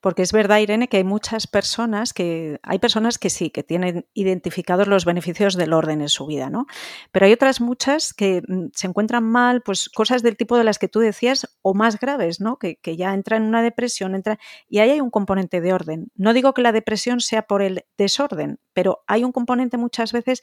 Porque 0.00 0.22
es 0.22 0.32
verdad, 0.32 0.58
Irene, 0.58 0.88
que 0.88 0.98
hay 0.98 1.04
muchas 1.04 1.46
personas 1.46 2.12
que, 2.12 2.58
hay 2.62 2.78
personas 2.78 3.18
que 3.18 3.30
sí, 3.30 3.50
que 3.50 3.62
tienen 3.62 4.06
identificados 4.14 4.88
los 4.88 5.04
beneficios 5.04 5.56
del 5.56 5.72
orden 5.72 6.00
en 6.00 6.08
su 6.08 6.26
vida, 6.26 6.50
¿no? 6.50 6.66
Pero 7.10 7.26
hay 7.26 7.32
otras 7.32 7.60
muchas 7.60 8.14
que 8.14 8.42
mm, 8.46 8.66
se 8.74 8.86
encuentran 8.86 9.24
mal, 9.24 9.62
pues 9.62 9.88
cosas 9.88 10.22
del 10.22 10.36
tipo 10.36 10.56
de 10.56 10.64
las 10.64 10.78
que 10.78 10.88
tú 10.88 11.00
decías 11.00 11.58
o 11.62 11.74
más 11.74 11.98
graves, 11.98 12.40
¿no? 12.40 12.58
Que, 12.58 12.76
que 12.76 12.96
ya 12.96 13.14
entran 13.14 13.42
en 13.42 13.48
una 13.48 13.62
depresión, 13.62 14.14
entra, 14.14 14.38
y 14.68 14.78
ahí 14.78 14.90
hay 14.90 15.00
un 15.00 15.10
componente 15.10 15.60
de 15.60 15.72
orden. 15.72 16.10
No 16.14 16.32
digo 16.32 16.54
que 16.54 16.62
la 16.62 16.72
depresión 16.72 17.20
sea 17.20 17.42
por 17.42 17.62
el 17.62 17.84
desorden, 17.96 18.58
pero 18.72 19.02
hay 19.06 19.24
un 19.24 19.32
componente 19.32 19.76
muchas 19.76 20.12
veces 20.12 20.40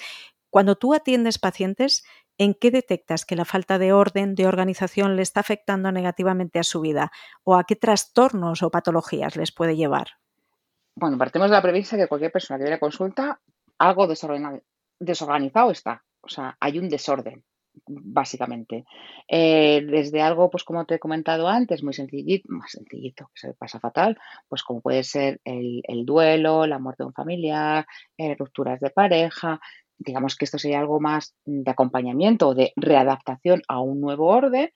cuando 0.50 0.76
tú 0.76 0.94
atiendes 0.94 1.38
pacientes 1.38 2.04
¿en 2.40 2.56
qué 2.56 2.72
detectas 2.72 3.26
que 3.26 3.36
la 3.36 3.46
falta 3.46 3.78
de 3.78 3.94
orden, 3.94 4.34
de 4.34 4.48
organización 4.48 5.16
le 5.16 5.22
está 5.22 5.42
afectando 5.42 5.92
negativamente 5.92 6.58
a 6.58 6.64
su 6.64 6.82
vida? 6.82 7.12
¿O 7.44 7.56
a 7.56 7.66
qué 7.66 7.76
trastornos 7.76 8.64
o 8.64 8.72
patologías 8.72 9.36
les 9.36 9.52
puede 9.52 9.76
llevar? 9.76 10.08
Bueno, 10.96 11.18
partimos 11.18 11.50
de 11.50 11.56
la 11.56 11.62
premisa 11.62 11.98
que 11.98 12.08
cualquier 12.08 12.32
persona 12.32 12.58
que 12.58 12.64
viene 12.64 12.78
a 12.78 12.80
consulta, 12.80 13.40
algo 13.78 14.08
desorganizado, 14.08 15.72
está. 15.72 16.04
O 16.22 16.30
sea, 16.30 16.58
hay 16.60 16.80
un 16.80 16.90
desorden, 16.90 17.44
básicamente. 17.86 18.86
Eh, 19.28 19.86
desde 19.86 20.22
algo, 20.22 20.50
pues 20.50 20.64
como 20.64 20.86
te 20.86 20.96
he 20.96 21.00
comentado 21.00 21.48
antes, 21.48 21.84
muy 21.84 21.94
sencillito, 21.94 22.48
más 22.52 22.72
sencillito, 22.72 23.30
que 23.34 23.48
se 23.48 23.54
pasa 23.54 23.80
fatal, 23.80 24.18
pues 24.48 24.64
como 24.64 24.82
puede 24.82 25.04
ser 25.04 25.42
el, 25.44 26.06
duelo, 26.06 26.66
la 26.68 26.80
muerte 26.80 27.04
de 27.04 27.08
un 27.08 27.14
familiar, 27.14 27.86
eh, 28.18 28.36
rupturas 28.36 28.80
de 28.80 28.90
pareja, 28.90 29.60
digamos 30.00 30.36
que 30.36 30.46
esto 30.46 30.58
sería 30.58 30.80
algo 30.80 31.00
más 31.00 31.36
de 31.46 31.70
acompañamiento 31.70 32.50
o 32.50 32.56
de 32.56 32.74
readaptación 32.76 33.62
a 33.68 33.80
un 33.80 34.02
nuevo 34.02 34.28
orden, 34.28 34.72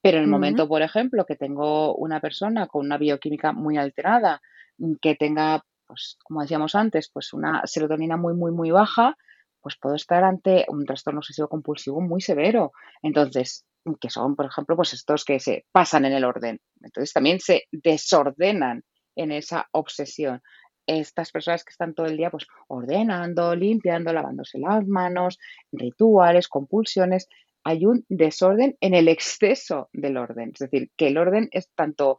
pero 0.00 0.18
en 0.18 0.24
el 0.24 0.30
momento, 0.30 0.68
por 0.68 0.82
ejemplo, 0.82 1.26
que 1.26 1.36
tengo 1.36 1.94
una 1.96 2.20
persona 2.20 2.68
con 2.68 2.86
una 2.86 2.98
bioquímica 2.98 3.52
muy 3.52 3.76
alterada, 3.76 4.40
mm, 4.78 4.94
que 5.02 5.16
tenga, 5.16 5.62
pues 5.86 6.16
como 6.24 6.42
decíamos 6.42 6.74
antes, 6.76 7.10
pues 7.12 7.32
una 7.32 7.62
serotonina 7.64 8.16
muy, 8.16 8.34
muy, 8.34 8.52
muy 8.52 8.70
baja, 8.70 9.16
pues 9.60 9.76
puedo 9.80 9.96
estar 9.96 10.22
ante 10.22 10.64
un 10.68 10.86
trastorno 10.86 11.18
obsesivo 11.18 11.48
compulsivo 11.48 12.00
muy 12.00 12.20
severo. 12.20 12.72
Entonces, 13.02 13.66
que 14.00 14.10
son, 14.10 14.36
por 14.36 14.46
ejemplo, 14.46 14.76
pues 14.76 14.92
estos 14.92 15.24
que 15.24 15.40
se 15.40 15.66
pasan 15.72 16.04
en 16.04 16.12
el 16.12 16.24
orden. 16.24 16.60
Entonces 16.80 17.12
también 17.12 17.40
se 17.40 17.64
desordenan 17.72 18.84
en 19.16 19.32
esa 19.32 19.66
obsesión 19.72 20.42
estas 20.88 21.30
personas 21.30 21.64
que 21.64 21.70
están 21.70 21.94
todo 21.94 22.06
el 22.06 22.16
día 22.16 22.30
pues 22.30 22.46
ordenando, 22.66 23.54
limpiando, 23.54 24.12
lavándose 24.12 24.58
las 24.58 24.86
manos, 24.86 25.38
rituales, 25.70 26.48
compulsiones, 26.48 27.28
hay 27.62 27.84
un 27.84 28.04
desorden 28.08 28.76
en 28.80 28.94
el 28.94 29.08
exceso 29.08 29.90
del 29.92 30.16
orden. 30.16 30.50
Es 30.54 30.70
decir, 30.70 30.90
que 30.96 31.08
el 31.08 31.18
orden 31.18 31.48
es 31.52 31.70
tanto, 31.74 32.18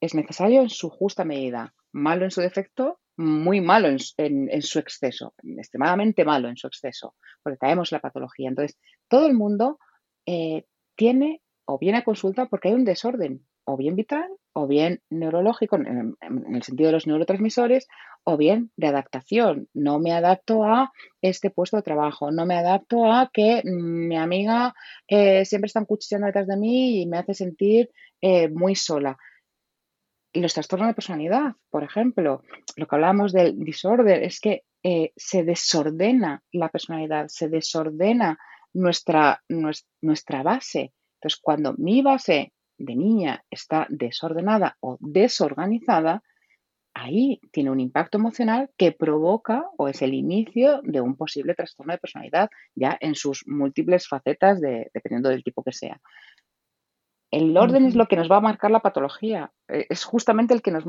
es 0.00 0.14
necesario 0.14 0.60
en 0.60 0.68
su 0.68 0.90
justa 0.90 1.24
medida, 1.24 1.74
malo 1.92 2.24
en 2.24 2.30
su 2.30 2.42
defecto, 2.42 3.00
muy 3.16 3.60
malo 3.60 3.88
en, 3.88 4.62
su 4.62 4.78
exceso, 4.78 5.34
extremadamente 5.42 6.24
malo 6.24 6.48
en 6.48 6.56
su 6.56 6.66
exceso, 6.66 7.14
porque 7.42 7.58
caemos 7.58 7.92
la 7.92 8.00
patología. 8.00 8.48
Entonces, 8.48 8.76
todo 9.08 9.26
el 9.26 9.34
mundo 9.34 9.78
eh, 10.26 10.64
tiene 10.96 11.40
o 11.64 11.78
viene 11.78 11.98
a 11.98 12.04
consulta 12.04 12.46
porque 12.46 12.68
hay 12.68 12.74
un 12.74 12.84
desorden 12.84 13.46
o 13.64 13.76
bien 13.76 13.96
vital 13.96 14.28
o 14.54 14.66
bien 14.66 15.02
neurológico, 15.10 15.76
en, 15.76 16.16
el 16.20 16.62
sentido 16.62 16.88
de 16.88 16.92
los 16.92 17.06
neurotransmisores, 17.06 17.88
o 18.22 18.36
bien 18.36 18.70
de 18.76 18.86
adaptación. 18.86 19.68
No 19.74 19.98
me 19.98 20.12
adapto 20.12 20.64
a 20.64 20.92
este 21.20 21.50
puesto 21.50 21.76
de 21.76 21.82
trabajo, 21.82 22.30
no 22.30 22.46
me 22.46 22.56
adapto 22.56 23.12
a 23.12 23.30
que 23.32 23.62
mi 23.64 24.16
amiga 24.16 24.74
eh, 25.08 25.44
siempre 25.44 25.66
está 25.66 25.84
cuchillando 25.84 26.26
detrás 26.26 26.46
de 26.46 26.56
mí 26.56 27.02
y 27.02 27.06
me 27.06 27.18
hace 27.18 27.34
sentir 27.34 27.90
eh, 28.20 28.48
muy 28.48 28.76
sola. 28.76 29.18
Los 30.32 30.54
trastornos 30.54 30.88
de 30.88 30.94
personalidad, 30.94 31.52
por 31.68 31.84
ejemplo, 31.84 32.42
lo 32.76 32.86
que 32.86 32.94
hablábamos 32.94 33.32
del 33.32 33.58
disorder, 33.58 34.22
es 34.22 34.40
que 34.40 34.62
eh, 34.82 35.12
se 35.16 35.44
desordena 35.44 36.42
la 36.52 36.68
personalidad, 36.68 37.26
se 37.28 37.48
desordena 37.48 38.38
nuestra, 38.72 39.42
nuestra 39.48 40.42
base. 40.42 40.92
Entonces, 41.16 41.40
cuando 41.42 41.74
mi 41.76 42.02
base 42.02 42.52
de 42.78 42.96
niña 42.96 43.44
está 43.50 43.86
desordenada 43.88 44.76
o 44.80 44.96
desorganizada, 45.00 46.22
ahí 46.94 47.40
tiene 47.50 47.70
un 47.70 47.80
impacto 47.80 48.18
emocional 48.18 48.70
que 48.76 48.92
provoca 48.92 49.64
o 49.76 49.88
es 49.88 50.02
el 50.02 50.14
inicio 50.14 50.80
de 50.82 51.00
un 51.00 51.16
posible 51.16 51.54
trastorno 51.54 51.92
de 51.92 51.98
personalidad 51.98 52.50
ya 52.74 52.96
en 53.00 53.14
sus 53.14 53.46
múltiples 53.46 54.06
facetas 54.08 54.60
dependiendo 54.60 55.28
del 55.28 55.42
tipo 55.42 55.62
que 55.62 55.72
sea. 55.72 56.00
El 57.30 57.56
orden 57.56 57.86
es 57.86 57.96
lo 57.96 58.06
que 58.06 58.14
nos 58.14 58.30
va 58.30 58.36
a 58.36 58.40
marcar 58.40 58.70
la 58.70 58.78
patología, 58.78 59.50
eh, 59.68 59.86
es 59.88 60.04
justamente 60.04 60.54
el 60.54 60.62
que 60.62 60.70
nos 60.70 60.84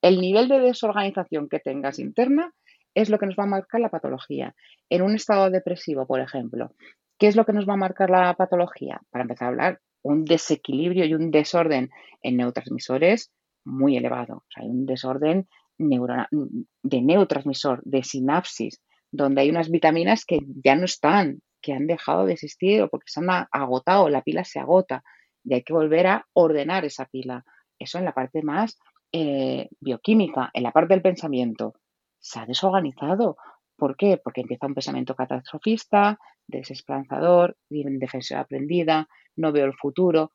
el 0.00 0.20
nivel 0.20 0.48
de 0.48 0.60
desorganización 0.60 1.50
que 1.50 1.58
tengas 1.58 1.98
interna 1.98 2.52
es 2.94 3.10
lo 3.10 3.18
que 3.18 3.26
nos 3.26 3.36
va 3.36 3.44
a 3.44 3.48
marcar 3.48 3.82
la 3.82 3.90
patología. 3.90 4.54
En 4.88 5.02
un 5.02 5.14
estado 5.14 5.50
depresivo, 5.50 6.06
por 6.06 6.20
ejemplo, 6.20 6.70
¿Qué 7.18 7.28
es 7.28 7.36
lo 7.36 7.46
que 7.46 7.52
nos 7.52 7.66
va 7.66 7.74
a 7.74 7.78
marcar 7.78 8.10
la 8.10 8.34
patología? 8.34 9.00
Para 9.10 9.22
empezar 9.22 9.46
a 9.46 9.48
hablar, 9.48 9.80
un 10.06 10.24
desequilibrio 10.24 11.04
y 11.04 11.14
un 11.14 11.30
desorden 11.30 11.90
en 12.22 12.36
neurotransmisores 12.36 13.32
muy 13.64 13.96
elevado. 13.96 14.44
Hay 14.54 14.66
un 14.68 14.86
desorden 14.86 15.48
de 15.78 17.02
neurotransmisor, 17.02 17.82
de 17.84 18.02
sinapsis, 18.02 18.80
donde 19.10 19.42
hay 19.42 19.50
unas 19.50 19.70
vitaminas 19.70 20.24
que 20.24 20.38
ya 20.64 20.74
no 20.76 20.84
están, 20.84 21.40
que 21.60 21.72
han 21.72 21.86
dejado 21.86 22.26
de 22.26 22.34
existir 22.34 22.82
o 22.82 22.88
porque 22.88 23.10
se 23.10 23.20
han 23.20 23.46
agotado, 23.50 24.08
la 24.08 24.22
pila 24.22 24.44
se 24.44 24.60
agota 24.60 25.02
y 25.44 25.54
hay 25.54 25.62
que 25.62 25.72
volver 25.72 26.06
a 26.06 26.26
ordenar 26.32 26.84
esa 26.84 27.06
pila. 27.06 27.44
Eso 27.78 27.98
en 27.98 28.04
la 28.04 28.12
parte 28.12 28.42
más 28.42 28.78
eh, 29.12 29.68
bioquímica, 29.80 30.50
en 30.54 30.62
la 30.62 30.72
parte 30.72 30.94
del 30.94 31.02
pensamiento. 31.02 31.74
Se 32.18 32.40
ha 32.40 32.46
desorganizado. 32.46 33.36
¿Por 33.76 33.96
qué? 33.96 34.18
Porque 34.22 34.40
empieza 34.40 34.66
un 34.66 34.74
pensamiento 34.74 35.14
catastrofista, 35.14 36.18
desesperanzador, 36.46 37.56
defensa 37.68 38.40
aprendida, 38.40 39.08
no 39.36 39.52
veo 39.52 39.66
el 39.66 39.74
futuro. 39.74 40.32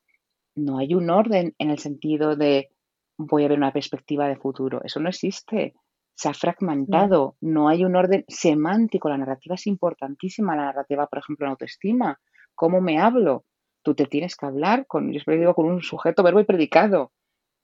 No 0.54 0.78
hay 0.78 0.94
un 0.94 1.10
orden 1.10 1.54
en 1.58 1.70
el 1.70 1.78
sentido 1.78 2.36
de 2.36 2.70
voy 3.16 3.44
a 3.44 3.48
ver 3.48 3.58
una 3.58 3.72
perspectiva 3.72 4.28
de 4.28 4.36
futuro. 4.36 4.80
Eso 4.84 5.00
no 5.00 5.08
existe. 5.08 5.74
Se 6.14 6.28
ha 6.28 6.34
fragmentado. 6.34 7.36
No 7.40 7.68
hay 7.68 7.84
un 7.84 7.96
orden 7.96 8.24
semántico. 8.28 9.08
La 9.08 9.18
narrativa 9.18 9.54
es 9.54 9.66
importantísima. 9.66 10.54
La 10.54 10.66
narrativa, 10.66 11.06
por 11.06 11.18
ejemplo, 11.18 11.46
en 11.46 11.50
autoestima. 11.52 12.20
¿Cómo 12.54 12.80
me 12.80 12.98
hablo? 12.98 13.44
Tú 13.82 13.94
te 13.94 14.06
tienes 14.06 14.36
que 14.36 14.46
hablar 14.46 14.86
con, 14.86 15.06
yo 15.06 15.18
siempre 15.18 15.38
digo, 15.38 15.54
con 15.54 15.66
un 15.66 15.82
sujeto, 15.82 16.22
verbo 16.22 16.40
y 16.40 16.44
predicado, 16.44 17.12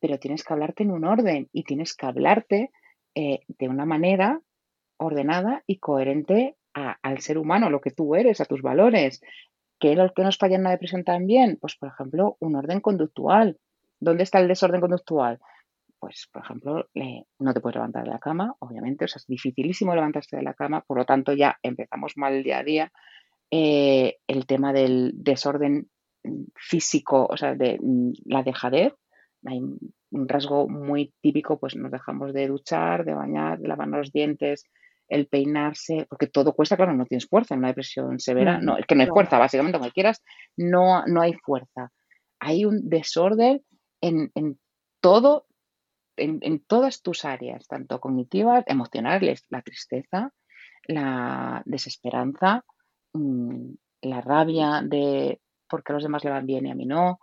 pero 0.00 0.18
tienes 0.18 0.42
que 0.42 0.52
hablarte 0.52 0.82
en 0.82 0.90
un 0.90 1.04
orden 1.04 1.48
y 1.52 1.62
tienes 1.62 1.94
que 1.94 2.06
hablarte 2.06 2.70
eh, 3.14 3.40
de 3.46 3.68
una 3.68 3.84
manera 3.84 4.40
ordenada 4.98 5.62
y 5.66 5.78
coherente 5.78 6.56
al 6.74 7.20
ser 7.20 7.38
humano, 7.38 7.70
lo 7.70 7.80
que 7.80 7.90
tú 7.90 8.14
eres, 8.14 8.40
a 8.40 8.44
tus 8.44 8.62
valores. 8.62 9.20
¿Qué 9.80 9.92
es 9.92 9.96
lo 9.96 10.12
que 10.12 10.22
nos 10.22 10.38
falla 10.38 10.56
en 10.56 10.64
la 10.64 10.70
depresión 10.70 11.04
también? 11.04 11.58
Pues, 11.60 11.76
por 11.76 11.88
ejemplo, 11.88 12.36
un 12.40 12.56
orden 12.56 12.80
conductual. 12.80 13.58
¿Dónde 14.00 14.22
está 14.22 14.38
el 14.38 14.48
desorden 14.48 14.80
conductual? 14.80 15.40
Pues, 15.98 16.28
por 16.32 16.42
ejemplo, 16.42 16.88
no 17.38 17.54
te 17.54 17.60
puedes 17.60 17.76
levantar 17.76 18.04
de 18.04 18.10
la 18.10 18.20
cama, 18.20 18.54
obviamente, 18.60 19.04
o 19.04 19.08
sea, 19.08 19.18
es 19.18 19.26
dificilísimo 19.26 19.94
levantarse 19.94 20.36
de 20.36 20.42
la 20.42 20.54
cama, 20.54 20.82
por 20.86 20.98
lo 20.98 21.04
tanto 21.04 21.32
ya 21.32 21.58
empezamos 21.62 22.12
mal 22.16 22.42
día 22.44 22.58
a 22.58 22.64
día. 22.64 22.92
Eh, 23.50 24.18
el 24.28 24.46
tema 24.46 24.72
del 24.72 25.12
desorden 25.14 25.88
físico, 26.54 27.26
o 27.28 27.36
sea, 27.36 27.54
de 27.54 27.78
mm, 27.80 28.12
la 28.26 28.42
dejadez, 28.42 28.94
hay 29.44 29.58
un 29.58 30.28
rasgo 30.28 30.68
muy 30.68 31.12
típico, 31.20 31.58
pues 31.58 31.76
nos 31.76 31.90
dejamos 31.90 32.32
de 32.32 32.48
duchar, 32.48 33.04
de 33.04 33.14
bañar, 33.14 33.58
de 33.58 33.68
lavarnos 33.68 33.98
los 33.98 34.12
dientes, 34.12 34.64
el 35.08 35.26
peinarse, 35.26 36.06
porque 36.08 36.26
todo 36.26 36.52
cuesta, 36.52 36.76
claro, 36.76 36.94
no 36.94 37.06
tienes 37.06 37.26
fuerza 37.26 37.54
en 37.54 37.60
una 37.60 37.68
depresión 37.68 38.20
severa, 38.20 38.58
no, 38.60 38.76
es 38.76 38.86
que 38.86 38.94
no 38.94 39.02
hay 39.02 39.08
fuerza, 39.08 39.38
básicamente, 39.38 39.78
como 39.78 39.90
quieras, 39.90 40.22
no, 40.56 41.04
no 41.06 41.22
hay 41.22 41.34
fuerza. 41.34 41.90
Hay 42.40 42.64
un 42.64 42.88
desorden 42.88 43.62
en, 44.00 44.30
todo, 45.00 45.46
en, 46.16 46.64
todas 46.64 47.02
tus 47.02 47.24
áreas, 47.24 47.66
tanto 47.66 48.00
cognitivas, 48.00 48.64
emocionales, 48.66 49.44
la 49.48 49.62
tristeza, 49.62 50.32
la 50.86 51.62
desesperanza, 51.64 52.64
mm, 53.14 53.70
la 54.02 54.20
rabia 54.20 54.82
de 54.84 55.40
por 55.68 55.82
qué 55.82 55.92
a 55.92 55.94
los 55.94 56.02
demás 56.02 56.24
le 56.24 56.30
van 56.30 56.46
bien 56.46 56.66
y 56.66 56.70
a 56.70 56.74
mí 56.74 56.86
no, 56.86 57.18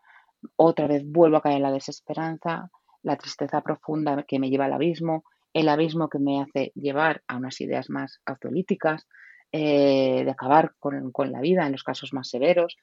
otra 0.55 0.87
vez 0.87 1.03
vuelvo 1.05 1.37
a 1.37 1.41
caer 1.41 1.57
en 1.57 1.63
la 1.63 1.71
desesperanza, 1.71 2.69
la 3.03 3.15
tristeza 3.15 3.61
profunda 3.61 4.23
que 4.23 4.39
me 4.39 4.49
lleva 4.49 4.65
al 4.65 4.73
abismo, 4.73 5.23
el 5.55 5.69
abismo 5.69 6.09
que 6.09 6.19
me 6.19 6.41
hace 6.41 6.73
llevar 6.75 7.23
a 7.29 7.37
unas 7.37 7.61
ideas 7.61 7.89
más 7.89 8.19
autolíticas, 8.25 9.07
eh, 9.53 10.23
de 10.25 10.29
acabar 10.29 10.73
con, 10.79 11.13
la 11.31 11.39
vida 11.39 11.65
en 11.65 11.71
los 11.71 11.83
casos 11.83 12.11
más 12.11 12.29
severos. 12.29 12.75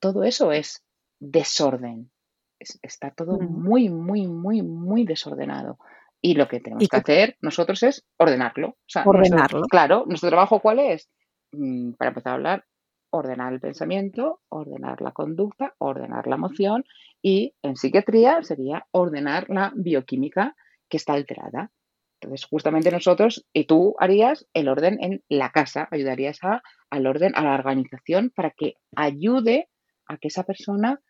Todo 0.00 0.24
eso 0.24 0.50
es 0.50 0.82
desorden. 1.20 2.10
está 2.58 3.10
todo 3.10 3.38
muy, 3.38 3.90
muy, 3.90 4.26
muy, 4.26 4.62
muy 4.62 5.04
desordenado. 5.04 5.78
Y 6.22 6.34
lo 6.36 6.48
que 6.48 6.60
tenemos 6.60 6.88
que 6.88 6.96
hacer 6.96 7.36
nosotros 7.42 7.82
es 7.82 8.06
ordenarlo. 8.16 8.78
ordenarlo. 9.04 9.66
claro, 9.68 10.04
nuestro 10.06 10.30
trabajo 10.30 10.60
cuál 10.60 10.78
es? 10.78 11.10
Mm, 11.52 11.92
para 11.92 12.08
empezar 12.08 12.30
a 12.30 12.34
hablar, 12.36 12.64
ordenar 13.10 13.52
el 13.52 13.60
pensamiento, 13.60 14.40
ordenar 14.48 15.02
la 15.02 15.12
conducta, 15.12 15.74
ordenar 15.76 16.26
la 16.26 16.36
emoción 16.36 16.86
y 17.20 17.54
en 17.60 17.76
psiquiatría 17.76 18.42
sería 18.42 18.86
ordenar 18.90 19.50
la 19.50 19.70
bioquímica 19.76 20.56
que 20.88 20.96
está 20.96 21.12
alterada. 21.12 21.70
Entonces, 22.26 22.48
justamente 22.48 22.90
nosotros 22.90 23.46
y 23.52 23.64
tú 23.64 23.94
harías 24.00 24.48
el 24.52 24.68
orden 24.68 24.98
en 25.00 25.22
la 25.28 25.50
casa, 25.50 25.88
ayudarías 25.92 26.42
a, 26.42 26.60
al 26.90 27.06
orden, 27.06 27.32
a 27.36 27.44
la 27.44 27.54
organización 27.54 28.32
para 28.34 28.50
que 28.50 28.74
ayude 28.96 29.68
a 30.08 30.18
que 30.18 30.26
esa 30.28 30.42
persona 30.42 31.00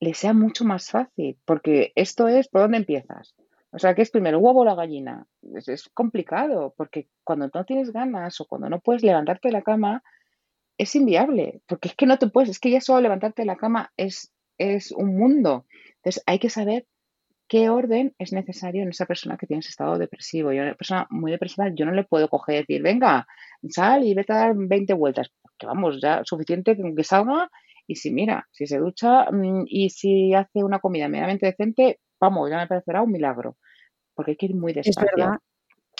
le 0.00 0.12
sea 0.12 0.34
mucho 0.34 0.64
más 0.66 0.90
fácil, 0.90 1.38
porque 1.46 1.92
esto 1.94 2.28
es 2.28 2.48
por 2.48 2.60
dónde 2.60 2.76
empiezas. 2.76 3.34
O 3.72 3.78
sea, 3.78 3.94
¿qué 3.94 4.02
es 4.02 4.10
primero, 4.10 4.36
el 4.36 4.44
huevo 4.44 4.60
o 4.60 4.64
la 4.66 4.74
gallina? 4.74 5.26
Es, 5.54 5.68
es 5.68 5.88
complicado, 5.94 6.74
porque 6.76 7.08
cuando 7.24 7.48
no 7.54 7.64
tienes 7.64 7.90
ganas 7.90 8.38
o 8.40 8.44
cuando 8.44 8.68
no 8.68 8.80
puedes 8.80 9.02
levantarte 9.02 9.48
de 9.48 9.52
la 9.52 9.62
cama, 9.62 10.02
es 10.76 10.94
inviable, 10.94 11.62
porque 11.66 11.88
es 11.88 11.94
que 11.94 12.06
no 12.06 12.18
te 12.18 12.28
puedes, 12.28 12.50
es 12.50 12.58
que 12.58 12.70
ya 12.70 12.82
solo 12.82 13.00
levantarte 13.00 13.42
de 13.42 13.46
la 13.46 13.56
cama 13.56 13.92
es, 13.96 14.30
es 14.58 14.92
un 14.92 15.16
mundo. 15.16 15.64
Entonces 15.96 16.22
hay 16.26 16.38
que 16.38 16.50
saber 16.50 16.86
qué 17.50 17.68
orden 17.68 18.14
es 18.16 18.32
necesario 18.32 18.84
en 18.84 18.90
esa 18.90 19.06
persona 19.06 19.36
que 19.36 19.48
tiene 19.48 19.58
ese 19.58 19.70
estado 19.70 19.98
depresivo. 19.98 20.52
Yo, 20.52 20.62
una 20.62 20.74
persona 20.74 21.08
muy 21.10 21.32
depresiva, 21.32 21.68
yo 21.74 21.84
no 21.84 21.90
le 21.90 22.04
puedo 22.04 22.28
coger 22.28 22.54
y 22.54 22.58
decir, 22.60 22.80
venga, 22.80 23.26
sal 23.68 24.04
y 24.04 24.14
vete 24.14 24.32
a 24.32 24.36
dar 24.36 24.52
20 24.56 24.94
vueltas, 24.94 25.32
porque 25.42 25.66
vamos, 25.66 25.98
ya 26.00 26.20
suficiente 26.24 26.76
con 26.76 26.94
que 26.94 27.02
salga 27.02 27.50
y 27.88 27.96
si 27.96 28.12
mira, 28.12 28.46
si 28.52 28.68
se 28.68 28.78
ducha 28.78 29.28
mm, 29.32 29.64
y 29.66 29.90
si 29.90 30.32
hace 30.32 30.62
una 30.62 30.78
comida 30.78 31.08
medianamente 31.08 31.46
decente, 31.46 31.98
vamos, 32.20 32.48
ya 32.48 32.58
me 32.58 32.68
parecerá 32.68 33.02
un 33.02 33.10
milagro, 33.10 33.56
porque 34.14 34.30
hay 34.32 34.36
que 34.36 34.46
ir 34.46 34.54
muy 34.54 34.72
despacio. 34.72 35.08
Es 35.10 35.16
verdad 35.16 35.38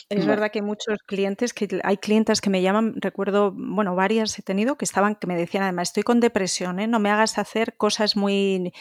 que 0.09 0.59
hay 0.59 0.63
muchos 0.63 0.99
clientes, 1.07 1.53
que 1.53 1.81
hay 1.83 1.97
clientes 1.97 2.41
que 2.41 2.51
me 2.51 2.63
llaman, 2.63 2.95
recuerdo, 2.97 3.53
bueno, 3.55 3.95
varias 3.95 4.39
he 4.39 4.43
tenido 4.43 4.77
que 4.77 4.85
estaban, 4.85 5.15
que 5.15 5.27
me 5.27 5.37
decían 5.37 5.63
además, 5.63 5.89
estoy 5.89 6.03
con 6.03 6.21
depresión, 6.21 6.81
¿eh? 6.81 6.87
no 6.87 6.99
me 6.99 7.11
hagas 7.11 7.39
hacer 7.39 7.77
cosas 7.77 8.17
muy 8.17 8.73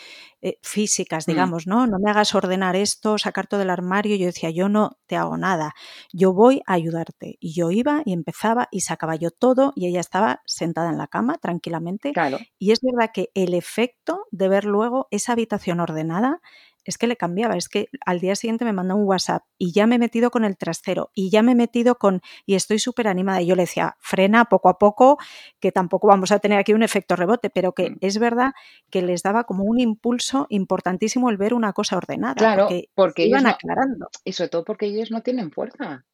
eh, 0.42 0.58
físicas, 0.62 1.28
mm. 1.28 1.32
digamos, 1.32 1.68
¿no? 1.68 1.86
No 1.86 1.98
me 2.00 2.10
hagas 2.10 2.34
ordenar 2.34 2.76
esto, 2.76 3.18
sacar 3.18 3.48
todo 3.48 3.62
el 3.62 3.70
armario. 3.70 4.16
Yo 4.16 4.26
decía, 4.26 4.50
yo 4.50 4.70
no 4.70 4.98
te 5.06 5.18
hago 5.18 5.38
nada, 5.38 5.74
yo 6.14 6.34
voy 6.34 6.62
a 6.66 6.74
ayudarte. 6.74 7.38
Y 7.40 7.54
yo 7.54 7.72
iba 7.72 8.02
y 8.06 8.14
empezaba 8.14 8.70
y 8.72 8.82
sacaba 8.82 9.16
yo 9.16 9.32
todo 9.32 9.74
y 9.76 9.88
ella 9.88 10.00
estaba 10.00 10.42
sentada 10.46 10.90
en 10.90 10.98
la 10.98 11.08
cama 11.08 11.38
tranquilamente. 11.38 12.14
Claro. 12.14 12.38
Y 12.58 12.72
es 12.72 12.80
verdad 12.82 13.12
que 13.14 13.32
el 13.34 13.54
efecto 13.54 14.26
de 14.32 14.48
ver 14.48 14.66
luego 14.66 15.08
esa 15.12 15.34
habitación 15.34 15.80
ordenada 15.80 16.42
es 16.90 16.98
que 16.98 17.06
le 17.06 17.16
cambiaba, 17.16 17.56
es 17.56 17.70
que 17.70 17.90
al 18.04 18.20
día 18.20 18.36
siguiente 18.36 18.66
me 18.66 18.74
mandó 18.74 18.96
un 18.96 19.06
WhatsApp 19.06 19.44
y 19.60 19.72
ya 19.74 19.86
me 19.86 19.96
he 19.96 20.00
metido 20.00 20.32
con 20.32 20.44
el 20.44 20.58
trasero 20.58 21.12
y 21.14 21.30
ya 21.30 21.44
me 21.44 21.52
he 21.52 21.56
metido 21.56 21.96
con, 21.96 22.22
y 22.48 22.56
estoy 22.56 22.80
súper 22.80 23.08
animada. 23.08 23.44
Y 23.44 23.46
yo 23.46 23.56
le 23.56 23.64
decía, 23.64 23.96
frena 24.00 24.46
poco 24.46 24.70
a 24.70 24.80
poco, 24.80 25.20
que 25.60 25.72
tampoco 25.72 26.08
vamos 26.08 26.32
a 26.32 26.40
tener 26.40 26.58
aquí 26.58 26.74
un 26.74 26.82
efecto 26.82 27.16
rebote, 27.16 27.52
pero 27.52 27.74
que 27.74 27.92
mm. 27.92 27.98
es 28.02 28.18
verdad 28.18 28.54
que 28.90 29.04
les 29.04 29.22
daba 29.22 29.44
como 29.44 29.66
un 29.66 29.80
impulso 29.80 30.48
importantísimo 30.50 31.30
el 31.30 31.38
ver 31.38 31.54
una 31.54 31.74
cosa 31.74 31.96
ordenada. 31.96 32.34
Claro, 32.34 32.70
porque, 32.96 33.26
iban 33.28 33.46
aclarando. 33.46 34.10
Y 34.26 34.34
sobre 34.34 34.50
todo 34.50 34.66
porque 34.66 34.88
ellos 34.88 35.12
no 35.12 35.22
tienen 35.22 35.52
fuerza. 35.52 36.06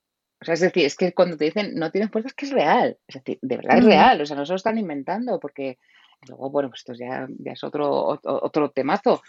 O 0.41 0.45
sea, 0.45 0.55
es 0.55 0.59
decir, 0.59 0.85
es 0.85 0.97
que 0.97 1.13
cuando 1.13 1.37
te 1.37 1.45
dicen 1.45 1.75
no 1.75 1.89
tienen 1.89 2.11
fuerza 2.11 2.27
es 2.27 2.33
que 2.33 2.47
es 2.47 2.51
real. 2.51 2.97
Es 3.07 3.15
decir, 3.15 3.39
de 3.41 3.55
verdad 3.55 3.77
es 3.77 3.85
real. 3.85 4.19
O 4.19 4.25
sea, 4.25 4.35
no 4.35 4.45
se 4.45 4.51
lo 4.51 4.57
están 4.57 4.77
inventando 4.77 5.39
porque 5.39 5.79
luego, 6.27 6.49
bueno, 6.49 6.69
pues 6.69 6.81
esto 6.81 6.93
ya, 6.93 7.27
ya 7.39 7.53
es 7.53 7.63
otro, 7.63 8.19
otro 8.23 8.71
temazo. 8.71 9.21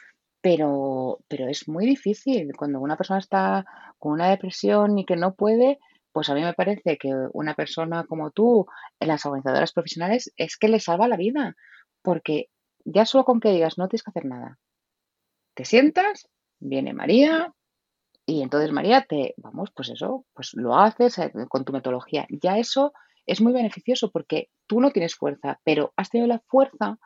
Pero, 0.46 1.18
pero 1.26 1.48
es 1.48 1.66
muy 1.66 1.86
difícil 1.86 2.52
cuando 2.56 2.78
una 2.78 2.96
persona 2.96 3.18
está 3.18 3.66
con 3.98 4.12
una 4.12 4.30
depresión 4.30 4.96
y 4.96 5.04
que 5.04 5.16
no 5.16 5.34
puede, 5.34 5.80
pues 6.12 6.28
a 6.28 6.34
mí 6.34 6.40
me 6.40 6.54
parece 6.54 6.98
que 6.98 7.12
una 7.32 7.54
persona 7.54 8.04
como 8.04 8.30
tú, 8.30 8.64
las 9.00 9.26
organizadoras 9.26 9.72
profesionales, 9.72 10.32
es 10.36 10.56
que 10.56 10.68
le 10.68 10.78
salva 10.78 11.08
la 11.08 11.16
vida, 11.16 11.56
porque 12.00 12.48
ya 12.84 13.06
solo 13.06 13.24
con 13.24 13.40
que 13.40 13.50
digas 13.50 13.76
no 13.76 13.88
tienes 13.88 14.04
que 14.04 14.10
hacer 14.10 14.24
nada, 14.24 14.60
te 15.54 15.64
sientas, 15.64 16.28
viene 16.60 16.92
María 16.92 17.52
y 18.24 18.42
entonces 18.42 18.70
María 18.70 19.04
te, 19.04 19.34
vamos, 19.38 19.72
pues 19.74 19.88
eso, 19.88 20.26
pues 20.32 20.52
lo 20.54 20.78
haces 20.78 21.18
eh, 21.18 21.32
con 21.48 21.64
tu 21.64 21.72
metodología. 21.72 22.24
Ya 22.30 22.56
eso 22.56 22.92
es 23.26 23.40
muy 23.40 23.52
beneficioso 23.52 24.12
porque 24.12 24.48
tú 24.68 24.80
no 24.80 24.92
tienes 24.92 25.16
fuerza, 25.16 25.58
pero 25.64 25.92
has 25.96 26.08
tenido 26.08 26.28
la 26.28 26.38
fuerza 26.46 27.00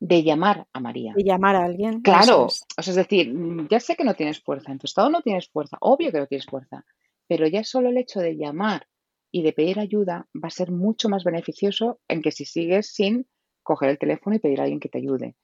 de 0.00 0.22
llamar 0.22 0.66
a 0.72 0.80
María. 0.80 1.12
De 1.14 1.22
llamar 1.22 1.56
a 1.56 1.64
alguien. 1.64 2.00
Claro, 2.00 2.46
es. 2.46 2.64
o 2.76 2.82
sea, 2.82 2.92
es 2.92 2.96
decir, 2.96 3.32
mm, 3.32 3.68
ya 3.68 3.78
sé 3.78 3.94
que 3.94 4.04
no 4.04 4.14
tienes 4.14 4.40
fuerza, 4.40 4.72
en 4.72 4.78
tu 4.78 4.86
estado 4.86 5.10
no 5.10 5.20
tienes 5.20 5.48
fuerza, 5.48 5.76
obvio 5.80 6.10
que 6.10 6.18
no 6.18 6.26
tienes 6.26 6.46
fuerza, 6.46 6.84
pero 7.28 7.46
ya 7.46 7.62
solo 7.62 7.90
el 7.90 7.98
hecho 7.98 8.20
de 8.20 8.36
llamar 8.36 8.88
y 9.30 9.42
de 9.42 9.52
pedir 9.52 9.78
ayuda 9.78 10.26
va 10.34 10.48
a 10.48 10.50
ser 10.50 10.72
mucho 10.72 11.08
más 11.08 11.22
beneficioso 11.22 12.00
en 12.08 12.22
que 12.22 12.32
si 12.32 12.44
sigues 12.44 12.92
sin 12.92 13.26
coger 13.62 13.90
el 13.90 13.98
teléfono 13.98 14.34
y 14.34 14.40
pedir 14.40 14.60
a 14.60 14.64
alguien 14.64 14.80
que 14.80 14.88
te 14.88 14.98
ayude. 14.98 15.36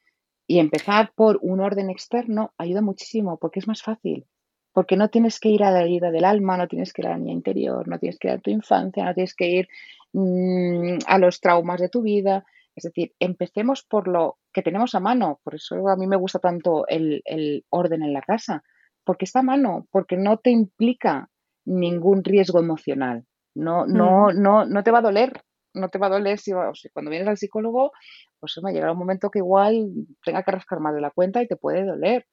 Y 0.48 0.58
empezar 0.58 1.12
por 1.14 1.38
un 1.42 1.60
orden 1.60 1.90
externo 1.90 2.52
ayuda 2.56 2.80
muchísimo 2.80 3.38
porque 3.38 3.60
es 3.60 3.68
más 3.68 3.82
fácil. 3.82 4.26
Porque 4.72 4.96
no 4.96 5.08
tienes 5.08 5.40
que 5.40 5.48
ir 5.48 5.62
a 5.64 5.70
la 5.70 5.80
ayuda 5.80 6.10
del 6.10 6.24
alma, 6.24 6.56
no 6.56 6.68
tienes 6.68 6.92
que 6.92 7.02
ir 7.02 7.08
a 7.08 7.12
la 7.12 7.18
niña 7.18 7.32
interior, 7.32 7.88
no 7.88 7.98
tienes 7.98 8.18
que 8.18 8.28
ir 8.28 8.34
a 8.34 8.38
tu 8.38 8.50
infancia, 8.50 9.04
no 9.04 9.14
tienes 9.14 9.34
que 9.34 9.48
ir 9.48 9.68
mm, 10.12 10.98
a 11.06 11.18
los 11.18 11.40
traumas 11.40 11.80
de 11.80 11.88
tu 11.88 12.02
vida, 12.02 12.44
Es 12.74 12.84
decir, 12.84 13.14
empecemos 13.18 13.82
por 13.82 14.06
lo 14.06 14.38
que 14.56 14.62
tenemos 14.62 14.94
a 14.94 15.00
mano. 15.00 15.38
Por 15.44 15.54
eso 15.54 15.86
a 15.86 15.96
mí 15.96 16.06
me 16.06 16.16
gusta 16.16 16.38
tanto 16.38 16.86
el, 16.88 17.22
orden 17.68 18.02
en 18.02 18.14
la 18.14 18.22
casa, 18.22 18.62
porque 19.04 19.26
está 19.26 19.40
a 19.40 19.42
mano, 19.42 19.86
porque 19.90 20.16
no 20.16 20.38
te 20.38 20.48
implica 20.50 21.28
ningún 21.66 22.24
riesgo 22.24 22.58
emocional. 22.58 23.26
No, 23.54 23.86
no, 23.86 24.28
mm. 24.28 24.40
no, 24.42 24.64
no 24.64 24.82
te 24.82 24.90
va 24.90 25.00
a 25.00 25.02
doler, 25.02 25.42
no 25.74 25.90
te 25.90 25.98
va 25.98 26.06
a 26.06 26.16
doler 26.16 26.38
si, 26.38 26.52
cuando 26.90 27.10
vienes 27.10 27.28
al 27.28 27.36
psicólogo, 27.36 27.92
pues 28.40 28.58
me 28.62 28.72
llegará 28.72 28.92
un 28.92 28.98
momento 28.98 29.28
que 29.30 29.40
igual 29.40 29.90
tenga 30.24 30.42
que 30.42 30.52
rascar 30.52 30.80
más 30.80 30.94
de 30.94 31.02
la 31.02 31.10
cuenta 31.10 31.42
y 31.42 31.46
te 31.46 31.56
puede 31.56 31.84
doler 31.84 32.26